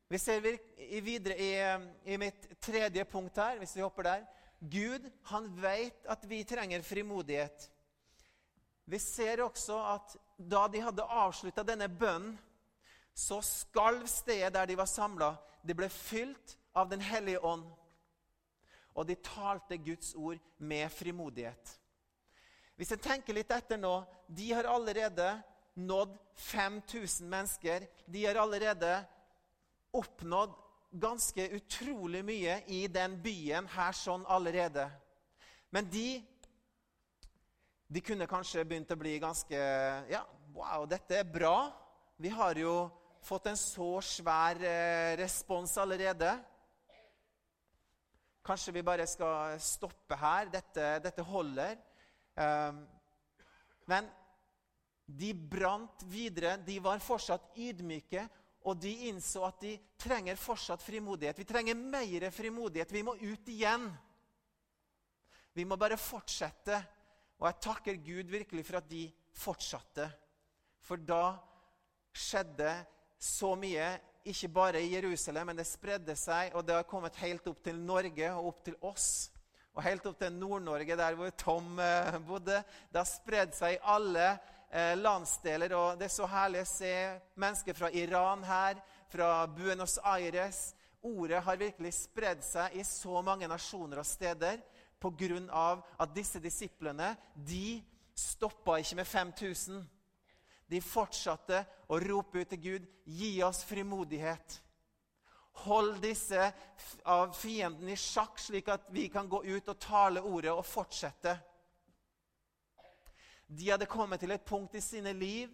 [0.08, 0.42] Vi ser
[1.02, 1.52] videre i,
[2.14, 4.26] i, mitt tredje punkt her, hvis vi hopper der.
[4.60, 7.70] Gud han vet at vi trenger frimodighet.
[8.86, 12.38] Vi ser også at da de hadde avslutta denne bønnen,
[13.16, 15.36] så skalv stedet der de var samla.
[15.64, 17.64] Det ble fylt av Den hellige ånd.
[18.96, 21.80] Og de talte Guds ord med frimodighet.
[22.76, 25.30] Hvis en tenker litt etter nå De har allerede
[25.76, 27.88] nådd 5000 mennesker.
[28.06, 28.98] De har allerede
[29.96, 30.56] oppnådd
[30.92, 34.90] ganske utrolig mye i den byen her sånn allerede.
[35.72, 36.24] Men de
[37.88, 39.58] de kunne kanskje begynt å bli ganske
[40.10, 40.24] Ja,
[40.56, 41.70] wow, dette er bra.
[42.18, 42.90] Vi har jo
[43.26, 46.30] fått en så svær eh, respons allerede.
[48.46, 50.52] Kanskje vi bare skal stoppe her.
[50.54, 51.80] Dette, dette holder.
[52.36, 52.84] Um,
[53.90, 54.10] men
[55.06, 56.56] de brant videre.
[56.62, 58.28] De var fortsatt ydmyke
[58.66, 61.38] og de innså at de trenger fortsatt frimodighet.
[61.38, 62.94] Vi trenger mer frimodighet.
[62.94, 63.90] Vi må ut igjen.
[65.54, 66.80] Vi må bare fortsette.
[67.42, 69.06] Og jeg takker Gud virkelig for at de
[69.38, 70.08] fortsatte.
[70.86, 71.36] For da
[72.16, 72.72] skjedde
[73.26, 73.88] så mye,
[74.26, 77.78] ikke bare i Jerusalem, men det spredde seg, og det har kommet helt opp til
[77.82, 79.10] Norge og opp til oss.
[79.76, 82.62] Og helt opp til Nord-Norge, der hvor Tom eh, bodde.
[82.92, 84.30] Det har spredd seg i alle
[84.72, 85.76] eh, landsdeler.
[85.76, 86.94] Og det er så herlig å se
[87.36, 88.80] mennesker fra Iran her,
[89.12, 90.70] fra Buenos Aires.
[91.06, 94.64] Ordet har virkelig spredd seg i så mange nasjoner og steder
[95.04, 95.82] pga.
[96.00, 97.84] at disse disiplene de
[98.16, 99.84] stoppa ikke med 5000.
[100.70, 104.62] De fortsatte å rope ut til Gud, gi oss frimodighet.
[105.66, 106.50] Hold disse
[107.08, 111.36] av fienden i sjakk, slik at vi kan gå ut og tale ordet og fortsette.
[113.48, 115.54] De hadde kommet til et punkt i sine liv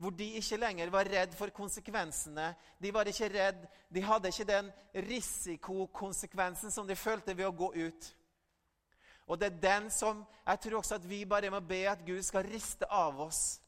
[0.00, 2.54] hvor de ikke lenger var redd for konsekvensene.
[2.80, 7.68] De var ikke redd, de hadde ikke den risikokonsekvensen som de følte ved å gå
[7.76, 8.08] ut.
[9.28, 12.22] Og det er den som jeg tror også at vi bare må be at Gud
[12.24, 13.59] skal riste av oss.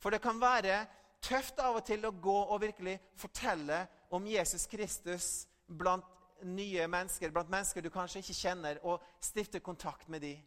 [0.00, 0.84] For det kan være
[1.20, 5.28] tøft av og til å gå og virkelig fortelle om Jesus Kristus
[5.66, 6.06] blant
[6.42, 10.40] nye mennesker, blant mennesker du kanskje ikke kjenner, og stifte kontakt med dem.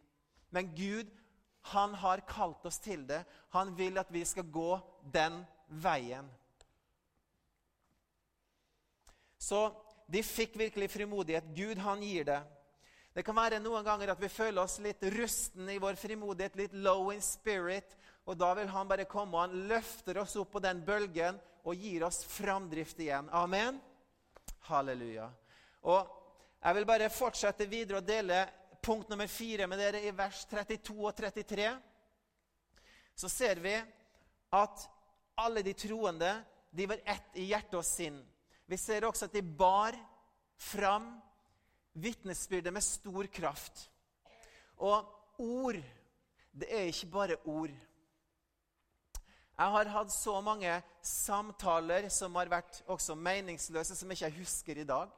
[0.50, 1.10] Men Gud,
[1.70, 3.22] han har kalt oss til det.
[3.54, 4.78] Han vil at vi skal gå
[5.14, 6.26] den veien.
[9.38, 9.68] Så
[10.10, 11.46] de fikk virkelig frimodighet.
[11.56, 12.42] Gud, han gir det.
[13.14, 16.72] Det kan være noen ganger at vi føler oss litt rusten i vår frimodighet, litt
[16.74, 17.94] low in spirit.
[18.24, 21.76] Og da vil han bare komme og han løfter oss opp på den bølgen og
[21.80, 23.28] gir oss framdrift igjen.
[23.32, 23.80] Amen.
[24.68, 25.28] Halleluja.
[25.84, 26.12] Og
[26.64, 28.44] jeg vil bare fortsette videre og dele
[28.84, 31.68] punkt nummer fire med dere i vers 32 og 33.
[33.14, 33.74] Så ser vi
[34.54, 34.86] at
[35.40, 36.32] alle de troende
[36.74, 38.16] de var ett i hjerte og sinn.
[38.66, 39.96] Vi ser også at de bar
[40.60, 41.12] fram
[41.92, 43.84] vitnesbyrdet med stor kraft.
[44.76, 45.04] Og
[45.38, 45.78] ord,
[46.52, 47.74] det er ikke bare ord.
[49.54, 50.70] Jeg har hatt så mange
[51.06, 55.12] samtaler som har vært også meningsløse, som ikke jeg husker i dag.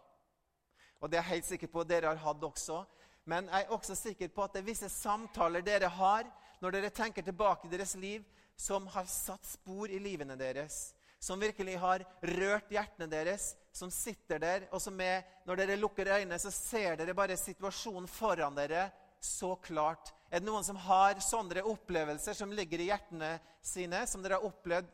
[1.01, 2.83] Og det er jeg helt sikker på dere har hatt også.
[3.25, 6.29] Men jeg er også sikker på at det er visse samtaler dere har
[6.61, 8.25] når dere tenker tilbake i deres liv,
[8.57, 10.92] som har satt spor i livene deres.
[11.20, 12.05] Som virkelig har
[12.37, 16.96] rørt hjertene deres, som sitter der, og som er Når dere lukker øynene, så ser
[16.96, 20.12] dere bare situasjonen foran dere så klart.
[20.31, 24.47] Er det noen som har sånne opplevelser som ligger i hjertene sine, som dere har
[24.49, 24.89] opplevd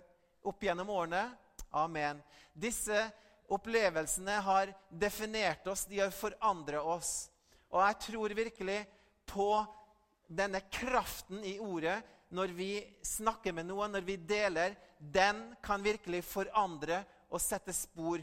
[0.49, 1.25] opp gjennom årene?
[1.73, 2.21] Amen.
[2.53, 3.07] Disse
[3.53, 7.31] opplevelsene har definert oss, de har forandret oss.
[7.73, 8.83] Og jeg tror virkelig
[9.29, 9.49] på
[10.29, 11.99] denne kraften i ordet
[12.33, 12.71] når vi
[13.05, 14.77] snakker med noen, når vi deler.
[14.99, 18.21] Den kan virkelig forandre og sette spor.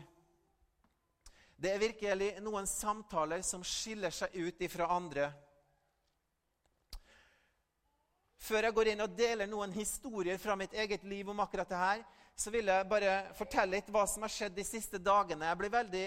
[1.60, 5.28] Det er virkelig noen samtaler som skiller seg ut ifra andre.
[8.40, 11.80] Før jeg går inn og deler noen historier fra mitt eget liv om akkurat det
[11.80, 12.04] her,
[12.40, 15.50] så vil jeg bare fortelle litt hva som har skjedd de siste dagene.
[15.50, 16.06] Jeg ble veldig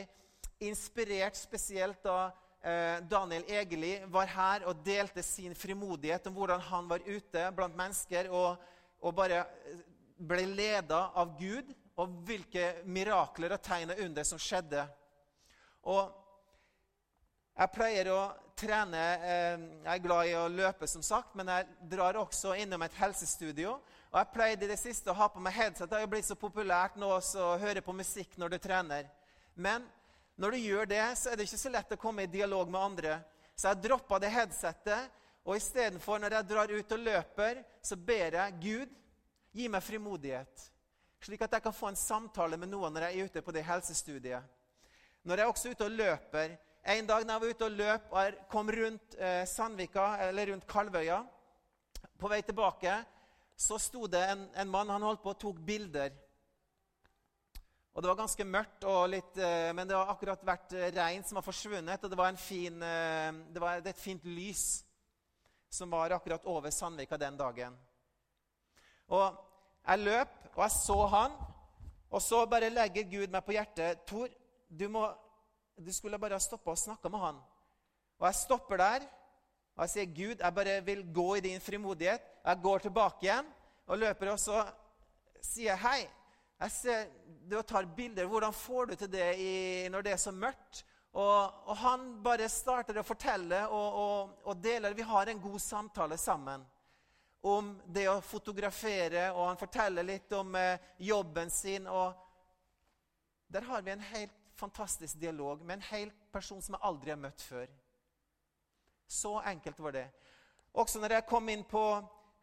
[0.64, 2.31] inspirert spesielt da
[2.64, 7.77] eh, Daniel Egeli var her og delte sin frimodighet om hvordan han var ute blant
[7.77, 8.57] mennesker og,
[9.05, 9.85] og bare eh,
[10.23, 11.68] ble leda av Gud,
[12.01, 14.87] og hvilke mirakler og tegn og under som skjedde.
[15.92, 16.09] Og
[17.59, 18.21] jeg pleier å
[18.59, 22.83] trene eh, Jeg er glad i å løpe, som sagt, men jeg drar også innom
[22.87, 23.79] et helsestudio.
[24.12, 25.88] Og jeg pleide i det siste å ha på meg headset.
[25.88, 29.09] Det har jo blitt så populært nå også å høre på musikk når du trener.
[29.55, 29.87] Men
[30.37, 32.81] når du gjør det, så er det ikke så lett å komme i dialog med
[32.81, 33.19] andre.
[33.57, 38.37] Så jeg droppa det headsetet, og istedenfor, når jeg drar ut og løper, så ber
[38.38, 38.93] jeg Gud,
[39.53, 40.69] gi meg frimodighet.
[41.23, 43.65] Slik at jeg kan få en samtale med noen når jeg er ute på det
[43.67, 44.43] helsestudiet.
[45.23, 48.14] Når jeg er også ute og løper En dag når jeg var ute og løp
[48.18, 51.21] og kom rundt eh, Sandvika, eller rundt Kalvøya
[52.18, 52.97] På vei tilbake
[53.55, 56.11] så sto det en, en mann han holdt på og tok bilder.
[57.95, 61.38] Og Det var ganske mørkt, litt, eh, men det har akkurat vært eh, regn som
[61.38, 62.03] har forsvunnet.
[62.03, 64.83] Og det var, fin, det var et fint lys
[65.71, 67.79] som var akkurat over Sandvika den dagen.
[69.07, 69.38] Og
[69.87, 71.38] jeg løp, og jeg så han.
[72.11, 74.03] Og så bare legger Gud meg på hjertet.
[74.09, 74.27] Tor,
[74.66, 75.07] du, må,
[75.77, 77.41] du skulle bare stoppa og snakka med han.
[78.21, 79.07] Og jeg stopper der,
[79.77, 83.47] og jeg sier, 'Gud, jeg bare vil gå i din frimodighet.' Jeg går tilbake igjen
[83.87, 84.65] og løper, og så
[85.41, 86.09] sier jeg, 'Hei,
[86.61, 87.07] jeg ser
[87.51, 88.27] du tar bilder.
[88.27, 92.49] Hvordan får du til det i, når det er så mørkt?' Og, og han bare
[92.49, 94.95] starter å fortelle og, og, og deler.
[94.97, 96.65] Vi har en god samtale sammen
[97.43, 101.87] om det å fotografere, og han forteller litt om eh, jobben sin.
[101.87, 102.15] og
[103.53, 107.21] Der har vi en helt fantastisk dialog med en hel person som jeg aldri har
[107.21, 107.69] møtt før.
[109.10, 110.08] Så enkelt var det.
[110.73, 111.85] Også når jeg kom inn på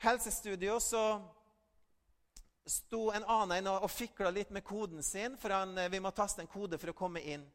[0.03, 1.03] helsestudio, så
[2.69, 6.11] sto en annen og, og fikla litt med koden sin, for han, eh, vi må
[6.13, 7.45] taste en kode for å komme inn.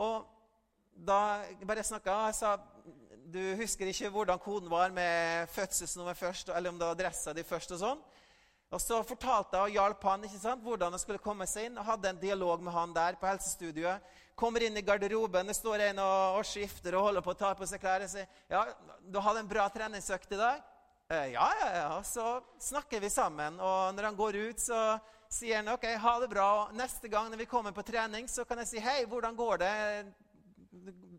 [0.00, 0.26] Og
[0.90, 2.56] da bare snakka jeg sa
[3.30, 7.44] du husker ikke hvordan koden var med fødselsnummer først, eller om det var adressa di
[7.46, 7.76] først.
[7.76, 8.00] Og sånn.
[8.70, 11.78] Og så fortalte jeg og hjalp han ikke sant, hvordan han skulle komme seg inn.
[11.80, 14.04] og Hadde en dialog med han der på helsestudioet.
[14.38, 17.50] Kommer inn i garderoben, det står en og, og skifter og holder på å ta
[17.58, 18.04] på seg klær.
[18.06, 18.62] Og sier ja,
[19.02, 20.62] du hadde en bra treningsøkt i dag.
[21.10, 21.88] Eh, ja, ja, ja.
[21.96, 23.58] Og så snakker vi sammen.
[23.58, 24.78] Og når han går ut, så
[25.26, 26.46] sier han ok, ha det bra.
[26.62, 29.64] Og neste gang når vi kommer på trening, så kan jeg si hei, hvordan går
[29.64, 29.74] det?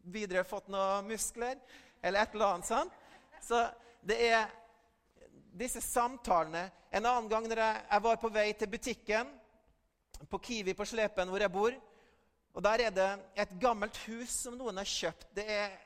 [0.07, 1.59] Videre fått noen muskler?
[1.99, 2.95] Eller et eller annet sånt.
[3.43, 3.59] Så
[4.07, 4.47] det er
[5.51, 6.69] disse samtalene.
[6.91, 9.31] En annen gang når jeg, var på vei til butikken
[10.29, 11.77] på Kiwi på Slepen, hvor jeg bor.
[12.53, 15.29] Og Der er det et gammelt hus som noen har kjøpt.
[15.35, 15.77] Det er,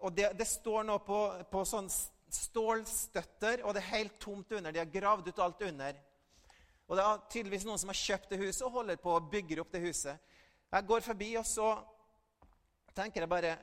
[0.00, 1.20] og det, det, står nå på,
[1.50, 1.88] på sånn
[2.32, 4.72] stålstøtter, og det er helt tomt under.
[4.72, 5.96] De har gravd ut alt under.
[6.86, 9.60] Og Det er tydeligvis noen som har kjøpt det huset og holder på å bygge
[9.62, 10.20] opp det huset.
[10.70, 11.72] Jeg går forbi, og så
[12.94, 13.56] tenker jeg bare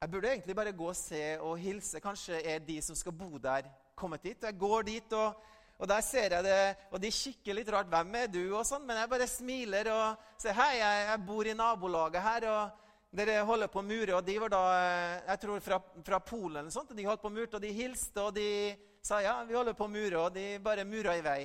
[0.00, 2.00] Jeg burde egentlig bare gå og se og hilse.
[2.00, 3.66] Kanskje er de som skal bo der,
[4.00, 4.48] kommet dit.
[4.48, 5.46] Jeg går dit, og,
[5.78, 7.88] og der ser jeg det, og de kikker litt rart.
[7.92, 8.86] 'Hvem er du?' og sånn.
[8.88, 12.80] Men jeg bare smiler og sier 'Hei, jeg, jeg bor i nabolaget her.' og
[13.10, 14.62] dere holder på å mure, og de var da
[15.26, 16.60] jeg tror fra, fra Polen.
[16.60, 19.40] eller sånt, og De holdt på å mure, og de hilste, og de sa ja,
[19.48, 21.40] vi holder på å mure, og de bare mura i vei.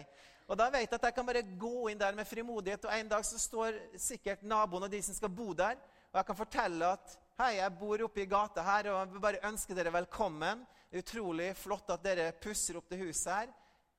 [0.45, 3.09] Og da vet jeg at jeg kan bare gå inn der med frimodighet, og en
[3.09, 5.79] dag så står sikkert naboen og de som skal bo der,
[6.11, 9.23] og jeg kan fortelle at hei, jeg bor oppe i gata her, og jeg vil
[9.25, 10.61] bare ønske dere velkommen.
[10.95, 13.51] Utrolig flott at dere pusser opp det huset her.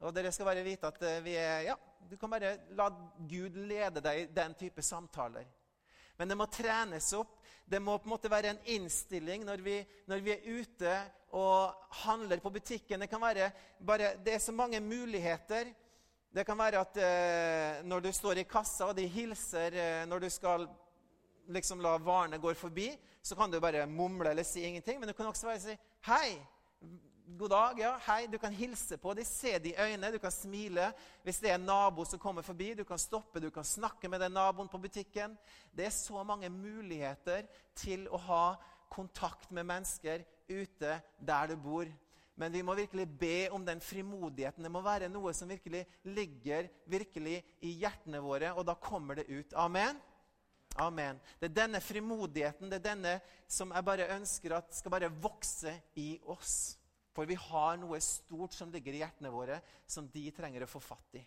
[0.05, 1.77] Og dere skal bare vite at vi er Ja,
[2.09, 2.89] du kan bare la
[3.29, 5.47] Gud lede deg i den type samtaler.
[6.17, 7.37] Men det må trenes opp.
[7.67, 10.93] Det må på en måte være en innstilling når vi, når vi er ute
[11.37, 13.03] og handler på butikken.
[13.03, 15.73] Det kan være bare, det er så mange muligheter.
[16.33, 20.25] Det kan være at eh, når du står i kassa, og de hilser eh, når
[20.25, 20.67] du skal
[21.53, 22.91] liksom la varene gå forbi,
[23.23, 25.01] så kan du bare mumle eller si ingenting.
[25.01, 25.77] Men du kan også bare si
[26.07, 26.39] 'Hei,
[27.29, 28.29] God dag, ja, hei.
[28.31, 30.93] Du kan hilse på dem, se dem i øynene, du kan smile.
[31.27, 34.23] Hvis det er en nabo som kommer forbi, du kan stoppe, du kan snakke med
[34.23, 35.35] den naboen på butikken.
[35.75, 38.45] Det er så mange muligheter til å ha
[38.95, 41.91] kontakt med mennesker ute der du bor.
[42.39, 44.63] Men vi må virkelig be om den frimodigheten.
[44.63, 49.27] Det må være noe som virkelig ligger virkelig i hjertene våre, og da kommer det
[49.33, 49.59] ut.
[49.59, 49.99] Amen.
[50.79, 51.19] Amen.
[51.41, 53.21] Det er denne frimodigheten det er denne
[53.51, 56.77] som jeg bare ønsker at skal bare vokse i oss.
[57.17, 60.83] For vi har noe stort som ligger i hjertene våre, som de trenger å få
[60.85, 61.23] fatt i.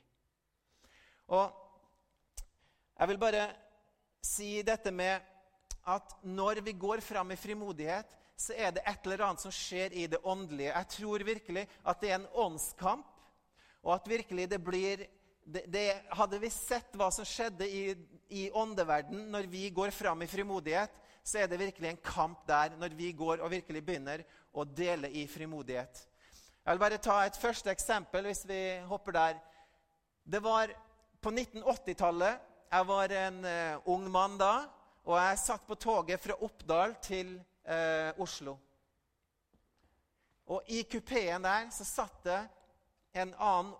[1.33, 1.49] Og
[2.99, 3.47] jeg vil bare
[4.25, 5.25] si dette med
[5.89, 8.09] at når vi går fram i frimodighet,
[8.39, 10.71] så er det et eller annet som skjer i det åndelige.
[10.71, 13.07] Jeg tror virkelig at det er en åndskamp,
[13.83, 15.07] og at virkelig det blir
[15.49, 17.83] det, det, Hadde vi sett hva som skjedde i,
[18.29, 20.93] i åndeverden når vi går fram i frimodighet,
[21.30, 24.23] så er det virkelig en kamp der når vi går og virkelig begynner
[24.53, 26.05] å dele i frimodighet.
[26.65, 29.38] Jeg vil bare ta et første eksempel, hvis vi hopper der.
[30.25, 30.73] Det var
[31.21, 32.47] på 1980-tallet.
[32.71, 34.53] Jeg var en uh, ung mann da,
[35.05, 37.32] og jeg satt på toget fra Oppdal til
[37.65, 38.57] uh, Oslo.
[40.49, 42.39] Og i kupeen der så satt det
[43.17, 43.73] en annen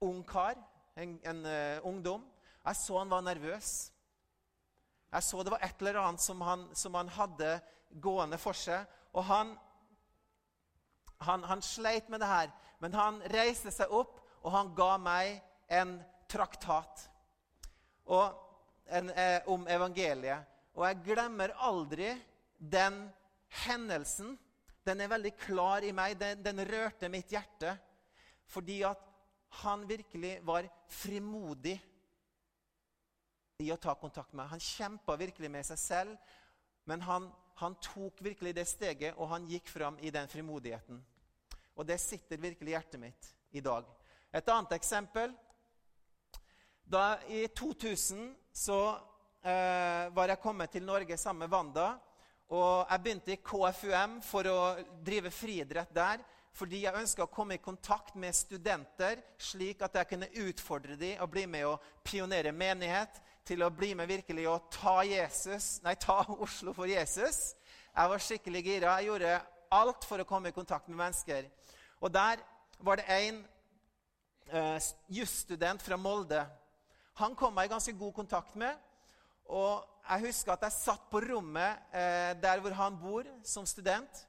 [0.00, 0.58] ung kar,
[0.96, 2.22] en, en uh, ungdom.
[2.64, 3.89] Jeg så han var nervøs.
[5.10, 7.56] Jeg så det var et eller annet som han, som han hadde
[8.02, 8.86] gående for seg.
[9.14, 9.54] Og han,
[11.26, 15.40] han, han, sleit med det her, men han reiste seg opp, og han ga meg
[15.70, 15.98] en
[16.30, 17.08] traktat
[18.90, 20.46] en, eh, om evangeliet.
[20.74, 22.10] Og jeg glemmer aldri
[22.58, 23.02] den
[23.64, 24.36] hendelsen.
[24.86, 26.16] Den er veldig klar i meg.
[26.18, 27.76] Den, den rørte mitt hjerte.
[28.50, 29.02] Fordi at
[29.62, 31.76] han virkelig var frimodig
[33.60, 34.48] i å ta kontakt med.
[34.50, 36.34] Han kjempa virkelig med seg selv,
[36.88, 37.28] men han,
[37.60, 41.00] han, tok virkelig det steget, og han gikk fram i den frimodigheten.
[41.76, 43.86] Og det sitter virkelig i hjertet mitt i dag.
[44.32, 45.32] Et annet eksempel.
[46.84, 48.80] Da I 2000 så
[49.42, 51.88] eh, var jeg kommet til Norge sammen med Wanda.
[52.50, 54.60] Og jeg begynte i KFUM for å
[55.06, 56.24] drive friidrett der
[56.56, 61.20] fordi jeg ønska å komme i kontakt med studenter, slik at jeg kunne utfordre dem
[61.22, 65.96] og bli med å pionere menighet, til å bli med virkelig og ta, Jesus, nei,
[66.00, 67.54] ta Oslo for Jesus.
[67.90, 68.96] Jeg var skikkelig gira.
[69.00, 69.38] Jeg gjorde
[69.74, 71.48] alt for å komme i kontakt med mennesker.
[72.00, 72.42] Og der
[72.80, 73.40] var det en
[74.52, 76.44] uh, jusstudent fra Molde.
[77.20, 78.76] Han kom jeg i ganske god kontakt med.
[79.50, 84.26] Og jeg husker at jeg satt på rommet uh, der hvor han bor, som student.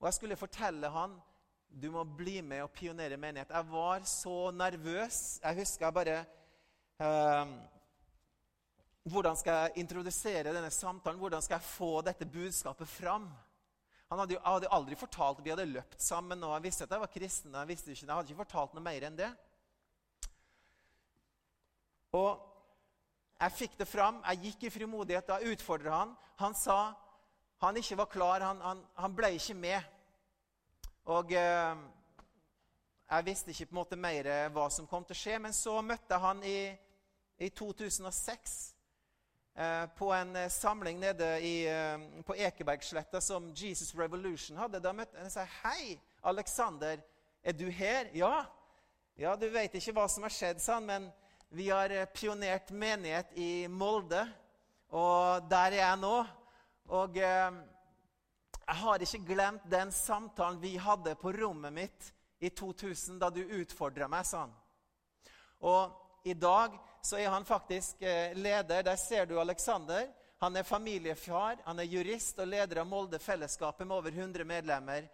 [0.00, 1.14] Og jeg skulle fortelle han
[1.74, 3.50] du må bli med og pionere menighet.
[3.50, 5.40] Jeg var så nervøs.
[5.42, 6.18] Jeg husker jeg bare
[9.04, 11.18] Hvordan skal jeg introdusere denne samtalen?
[11.18, 13.26] Hvordan skal jeg få dette budskapet fram?
[14.12, 17.12] Han hadde jo aldri fortalt Vi hadde løpt sammen, og jeg visste at jeg var
[17.12, 17.54] kristen.
[17.54, 19.30] Jeg visste ikke, jeg hadde ikke fortalt noe mer enn det.
[22.14, 22.38] Og
[23.40, 24.22] jeg fikk det fram.
[24.28, 25.26] Jeg gikk i frimodighet.
[25.26, 26.14] Da utfordra han.
[26.38, 26.78] Han sa
[27.64, 28.40] han ikke var klar.
[28.40, 29.82] Han, han, han ble ikke med.
[31.10, 31.74] Og eh,
[33.10, 35.76] jeg visste ikke på en måte mer hva som kom til å skje, men så
[35.84, 36.58] møtte jeg han i,
[37.44, 38.74] i 2006
[39.54, 44.82] eh, på en eh, samling nede i, eh, på Ekebergsletta som Jesus Revolution hadde.
[44.82, 47.02] Da møtte jeg og sa hei, Alexander,
[47.44, 48.08] er du her?
[48.16, 48.46] Ja.
[49.16, 51.10] Ja, du vet ikke hva som har skjedd, sa han, men
[51.54, 54.24] vi har eh, pionert menighet i Molde,
[54.94, 56.16] og der er jeg nå.
[56.94, 57.60] Og eh,
[58.64, 62.13] jeg har ikke glemt den samtalen vi hadde på rommet mitt
[62.44, 64.54] i 2000, da du utfordra meg, sa han.
[65.64, 68.82] Og i dag så er han faktisk eh, leder.
[68.84, 70.06] Der ser du Alexander.
[70.44, 75.06] Han er familiefar, han er jurist og leder av Molde fellesskapet med over 100 medlemmer.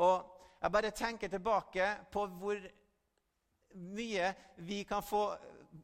[0.00, 0.22] Og
[0.62, 2.60] jeg bare tenker tilbake på hvor
[3.74, 4.30] mye
[4.64, 5.22] vi kan få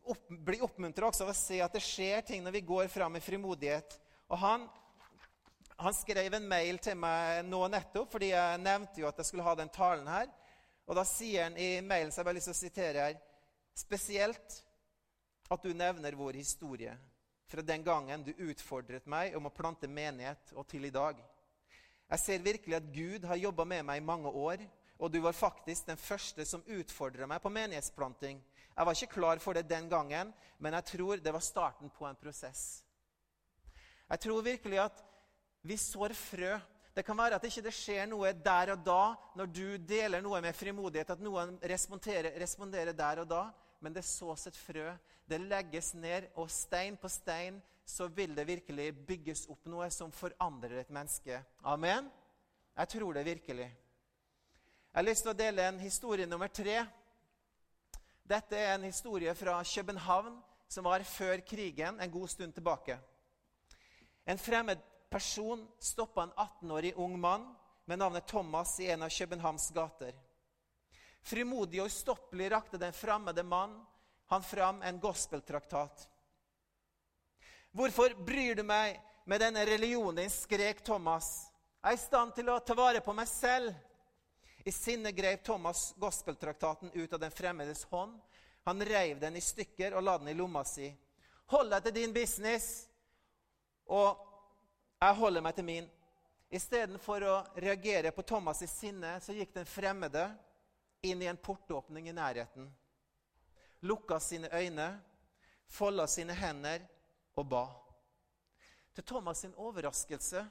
[0.08, 3.12] opp, bli oppmuntra også av å se at det skjer ting når vi går fram
[3.16, 3.98] med frimodighet.
[4.32, 4.64] Og han,
[5.76, 9.46] han skrev en mail til meg nå nettopp, fordi jeg nevnte jo at jeg skulle
[9.46, 10.32] ha den talen her.
[10.84, 13.18] Og da sier han i mailen så jeg bare lyst til å sitere her,
[13.74, 14.60] spesielt
[15.50, 16.94] at du nevner vår historie
[17.48, 21.18] fra den gangen du utfordret meg om å plante menighet, og til i dag.
[22.10, 24.64] Jeg ser virkelig at Gud har jobba med meg i mange år,
[24.98, 28.40] og du var faktisk den første som utfordra meg på menighetsplanting.
[28.74, 32.06] Jeg var ikke klar for det den gangen, men jeg tror det var starten på
[32.08, 32.84] en prosess.
[34.10, 35.04] Jeg tror virkelig at
[35.62, 36.56] vi sår frø.
[36.94, 39.02] Det kan være at ikke det skjer noe der og da
[39.34, 43.44] når du deler noe med frimodighet, at noen responderer, responderer der og da,
[43.82, 44.92] men det sås et frø.
[45.26, 50.12] Det legges ned, og stein på stein så vil det virkelig bygges opp noe som
[50.14, 51.42] forandrer et menneske.
[51.64, 52.06] Amen?
[52.76, 53.66] Jeg tror det virkelig.
[53.66, 56.78] Jeg har lyst til å dele en historie nummer tre.
[58.24, 60.38] Dette er en historie fra København
[60.70, 62.98] som var før krigen, en god stund tilbake.
[64.26, 64.80] En fremmed
[65.14, 67.54] person stoppa en 18-årig ung mann
[67.84, 70.14] med navnet Thomas i en av Københavns gater.
[71.22, 73.76] Frimodig og ustoppelig rakte den fremmede mann
[74.26, 76.08] han fram en gospeltraktat.
[77.70, 81.46] Hvorfor bryr du meg med denne religionen din, skrek Thomas.
[81.78, 83.70] Jeg er i stand til å ta vare på meg selv.
[84.66, 88.18] I sinne grep Thomas gospeltraktaten ut av den fremmedes hånd.
[88.66, 90.90] Han reiv den i stykker og la den i lomma si.
[91.54, 92.88] Hold deg til din business,
[93.86, 94.33] og
[95.08, 95.86] jeg holder meg til min.
[96.54, 100.28] Istedenfor å reagere på Thomas' i sinne, så gikk den fremmede
[101.04, 102.68] inn i en portåpning i nærheten.
[103.84, 104.88] Lukka sine øyne,
[105.68, 106.84] folda sine hender
[107.36, 107.64] og ba.
[108.94, 110.44] Til Thomas' sin overraskelse,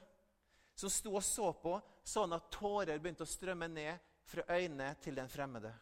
[0.74, 3.98] som sto og så på, sånn at tårer begynte å strømme ned
[4.28, 5.72] fra øynene til den fremmede.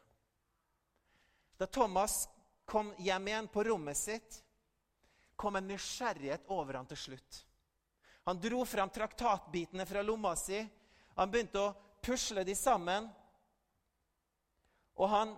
[1.59, 2.29] Da Thomas
[2.65, 4.43] kom hjem igjen på rommet sitt,
[5.37, 7.43] kom en nysgjerrighet over ham til slutt.
[8.25, 10.61] Han dro fram traktatbitene fra lomma si.
[11.15, 13.09] Han begynte å pusle de sammen.
[14.95, 15.35] Og han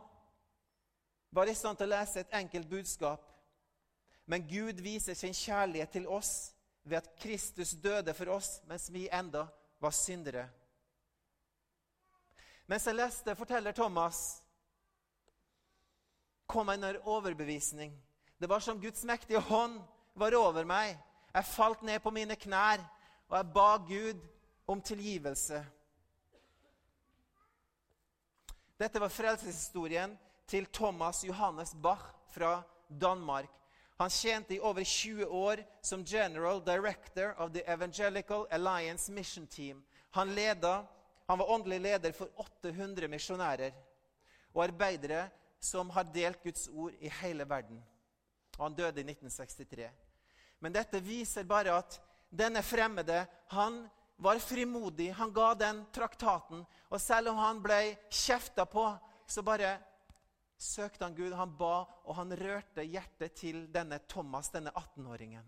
[1.34, 3.30] var i stand til å lese et enkelt budskap.
[4.24, 6.52] Men Gud viser sin kjærlighet til oss
[6.84, 9.46] ved at Kristus døde for oss mens vi enda
[9.80, 10.46] var syndere.
[12.66, 14.40] Mens jeg leste, forteller Thomas,
[16.48, 17.92] kom en overbevisning.
[18.38, 19.80] Det var som Guds mektige hånd
[20.14, 20.96] var over meg.
[21.34, 22.82] Jeg falt ned på mine knær,
[23.28, 24.20] og jeg ba Gud
[24.66, 25.64] om tilgivelse.
[28.78, 30.14] Dette var frelseshistorien
[30.46, 32.62] til Thomas Johannes Bach fra
[33.00, 33.50] Danmark.
[33.98, 39.84] Han tjente i over 20 år som general director of The Evangelical Alliance Mission Team.
[40.10, 40.82] Han, leda,
[41.28, 43.70] han var åndelig leder for 800 misjonærer
[44.54, 45.28] og arbeidere
[45.60, 47.84] som har delt Guds ord i hele verden.
[48.58, 50.03] Og han døde i 1963.
[50.64, 51.98] Men dette viser bare at
[52.32, 53.82] denne fremmede han
[54.16, 55.10] var frimodig.
[55.18, 56.62] Han ga den traktaten.
[56.88, 58.86] Og selv om han ble kjefta på,
[59.26, 59.76] så bare
[60.56, 61.36] søkte han Gud.
[61.36, 65.44] Han ba, og han rørte hjertet til denne Thomas, denne 18-åringen.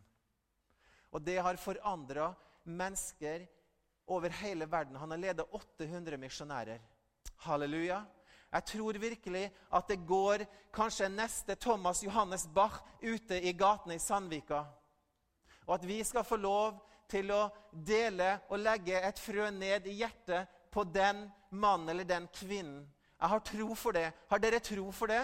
[1.17, 2.35] Og det har forandra
[2.69, 3.47] mennesker
[4.13, 5.01] over hele verden.
[5.01, 6.83] Han har ledet 800 misjonærer.
[7.49, 8.05] Halleluja.
[8.53, 10.45] Jeg tror virkelig at det går
[10.75, 14.65] kanskje neste Thomas Johannes Bach ute i gatene i Sandvika.
[15.67, 16.79] Og at vi skal få lov
[17.11, 22.29] til å dele og legge et frø ned i hjertet på den mannen eller den
[22.35, 22.85] kvinnen.
[23.17, 24.11] Jeg har tro for det.
[24.29, 25.23] Har dere tro for det?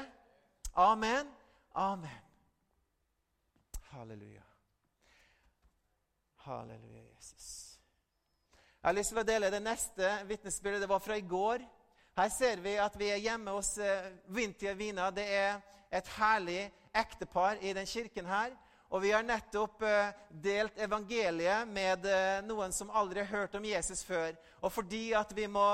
[0.74, 1.28] Amen.
[1.74, 2.22] Amen.
[3.92, 4.42] Halleluja.
[6.46, 7.78] Halleluja, Jesus.
[8.82, 10.80] Jeg har lyst til å dele det neste vitnesbyrdet.
[10.82, 11.62] Det var fra i går.
[12.16, 13.76] Her ser vi at vi er hjemme hos
[14.32, 15.10] Vintia Vina.
[15.14, 15.60] Det er
[15.92, 16.64] et herlig
[16.94, 18.56] ektepar i den kirken her.
[18.92, 23.64] Og vi har nettopp eh, delt evangeliet med eh, noen som aldri har hørt om
[23.64, 24.34] Jesus før.
[24.60, 25.64] Og fordi at vi må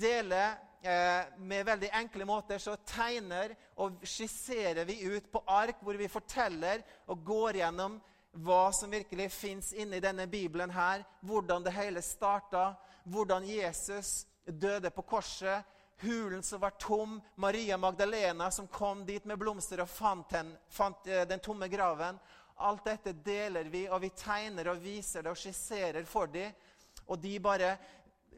[0.00, 0.40] dele
[0.80, 6.08] eh, med veldig enkle måter så tegner og skisserer vi ut på ark hvor vi
[6.08, 6.80] forteller
[7.12, 8.00] og går gjennom
[8.40, 11.04] hva som virkelig fins inni denne Bibelen her.
[11.20, 12.70] Hvordan det hele starta,
[13.04, 15.68] hvordan Jesus døde på korset,
[16.02, 21.04] hulen som var tom, Maria Magdalena som kom dit med blomster og fant den, fant
[21.04, 22.16] den tomme graven.
[22.56, 26.52] Alt dette deler vi, og vi tegner og viser det og skisserer for dem.
[27.08, 27.76] Og de bare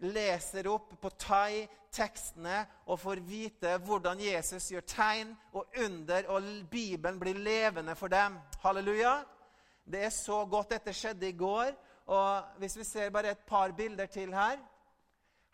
[0.03, 6.49] leser opp på thai tekstene og får vite hvordan Jesus gjør tegn og under, og
[6.71, 8.39] Bibelen blir levende for dem.
[8.65, 9.21] Halleluja!
[9.85, 10.71] Det er så godt.
[10.73, 11.75] Dette skjedde i går.
[12.07, 14.59] Og hvis vi ser bare et par bilder til her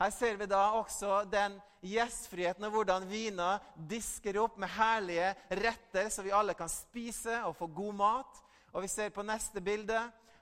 [0.01, 3.59] Her ser vi da også den gjestfriheten og hvordan vina
[3.91, 8.41] disker opp med herlige retter, så vi alle kan spise og få god mat.
[8.73, 10.01] Og vi ser på neste bilde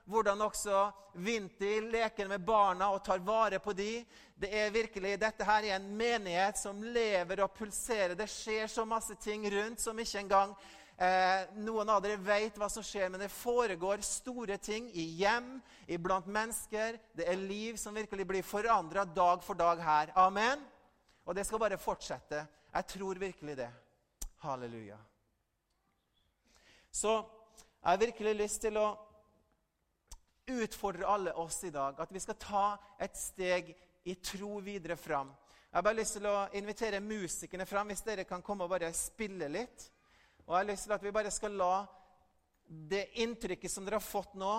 [0.09, 0.89] hvordan også
[1.21, 4.03] Vinti leker med barna og tar vare på de.
[4.35, 8.15] Det er virkelig, Dette her er en menighet som lever og pulserer.
[8.17, 10.53] Det skjer så masse ting rundt som ikke engang
[10.97, 13.09] eh, noen av dere vet hva som skjer.
[13.11, 15.57] Men det foregår store ting i hjem,
[15.87, 16.97] iblant mennesker.
[17.13, 20.13] Det er liv som virkelig blir forandra dag for dag her.
[20.17, 20.63] Amen.
[21.25, 22.45] Og det skal bare fortsette.
[22.73, 23.69] Jeg tror virkelig det.
[24.41, 24.97] Halleluja.
[26.91, 27.19] Så
[27.79, 28.87] jeg har virkelig lyst til å
[30.49, 32.65] utfordre alle oss i dag at vi skal ta
[32.99, 33.71] et steg
[34.09, 35.29] i tro videre fram.
[35.69, 38.89] Jeg har bare lyst til å invitere musikerne fram, hvis dere kan komme og bare
[38.97, 39.85] spille litt.
[40.47, 41.73] Og jeg har lyst til at vi bare skal la
[42.89, 44.53] det inntrykket som dere har fått nå,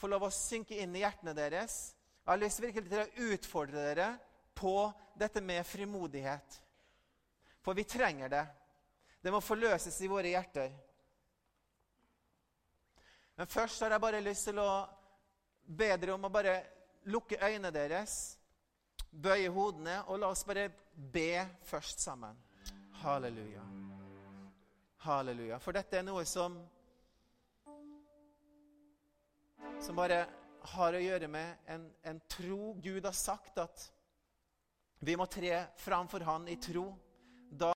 [0.00, 1.76] få lov å synke inn i hjertene deres.
[2.24, 4.08] Jeg har lyst virkelig til å utfordre dere
[4.56, 4.88] på
[5.20, 6.58] dette med frimodighet.
[7.64, 8.44] For vi trenger det.
[9.20, 10.72] Det må forløses i våre hjerter.
[13.36, 14.70] Men først har jeg bare lyst til å
[15.66, 16.54] be dere om å bare
[17.10, 18.36] lukke øynene deres,
[19.10, 22.38] bøye hodene, og la oss bare be først sammen.
[23.02, 23.64] Halleluja.
[25.04, 25.58] Halleluja.
[25.60, 26.62] For dette er noe som
[29.82, 30.22] Som bare
[30.74, 32.72] har å gjøre med en, en tro.
[32.80, 33.82] Gud har sagt at
[35.04, 36.86] vi må tre framfor Han i tro.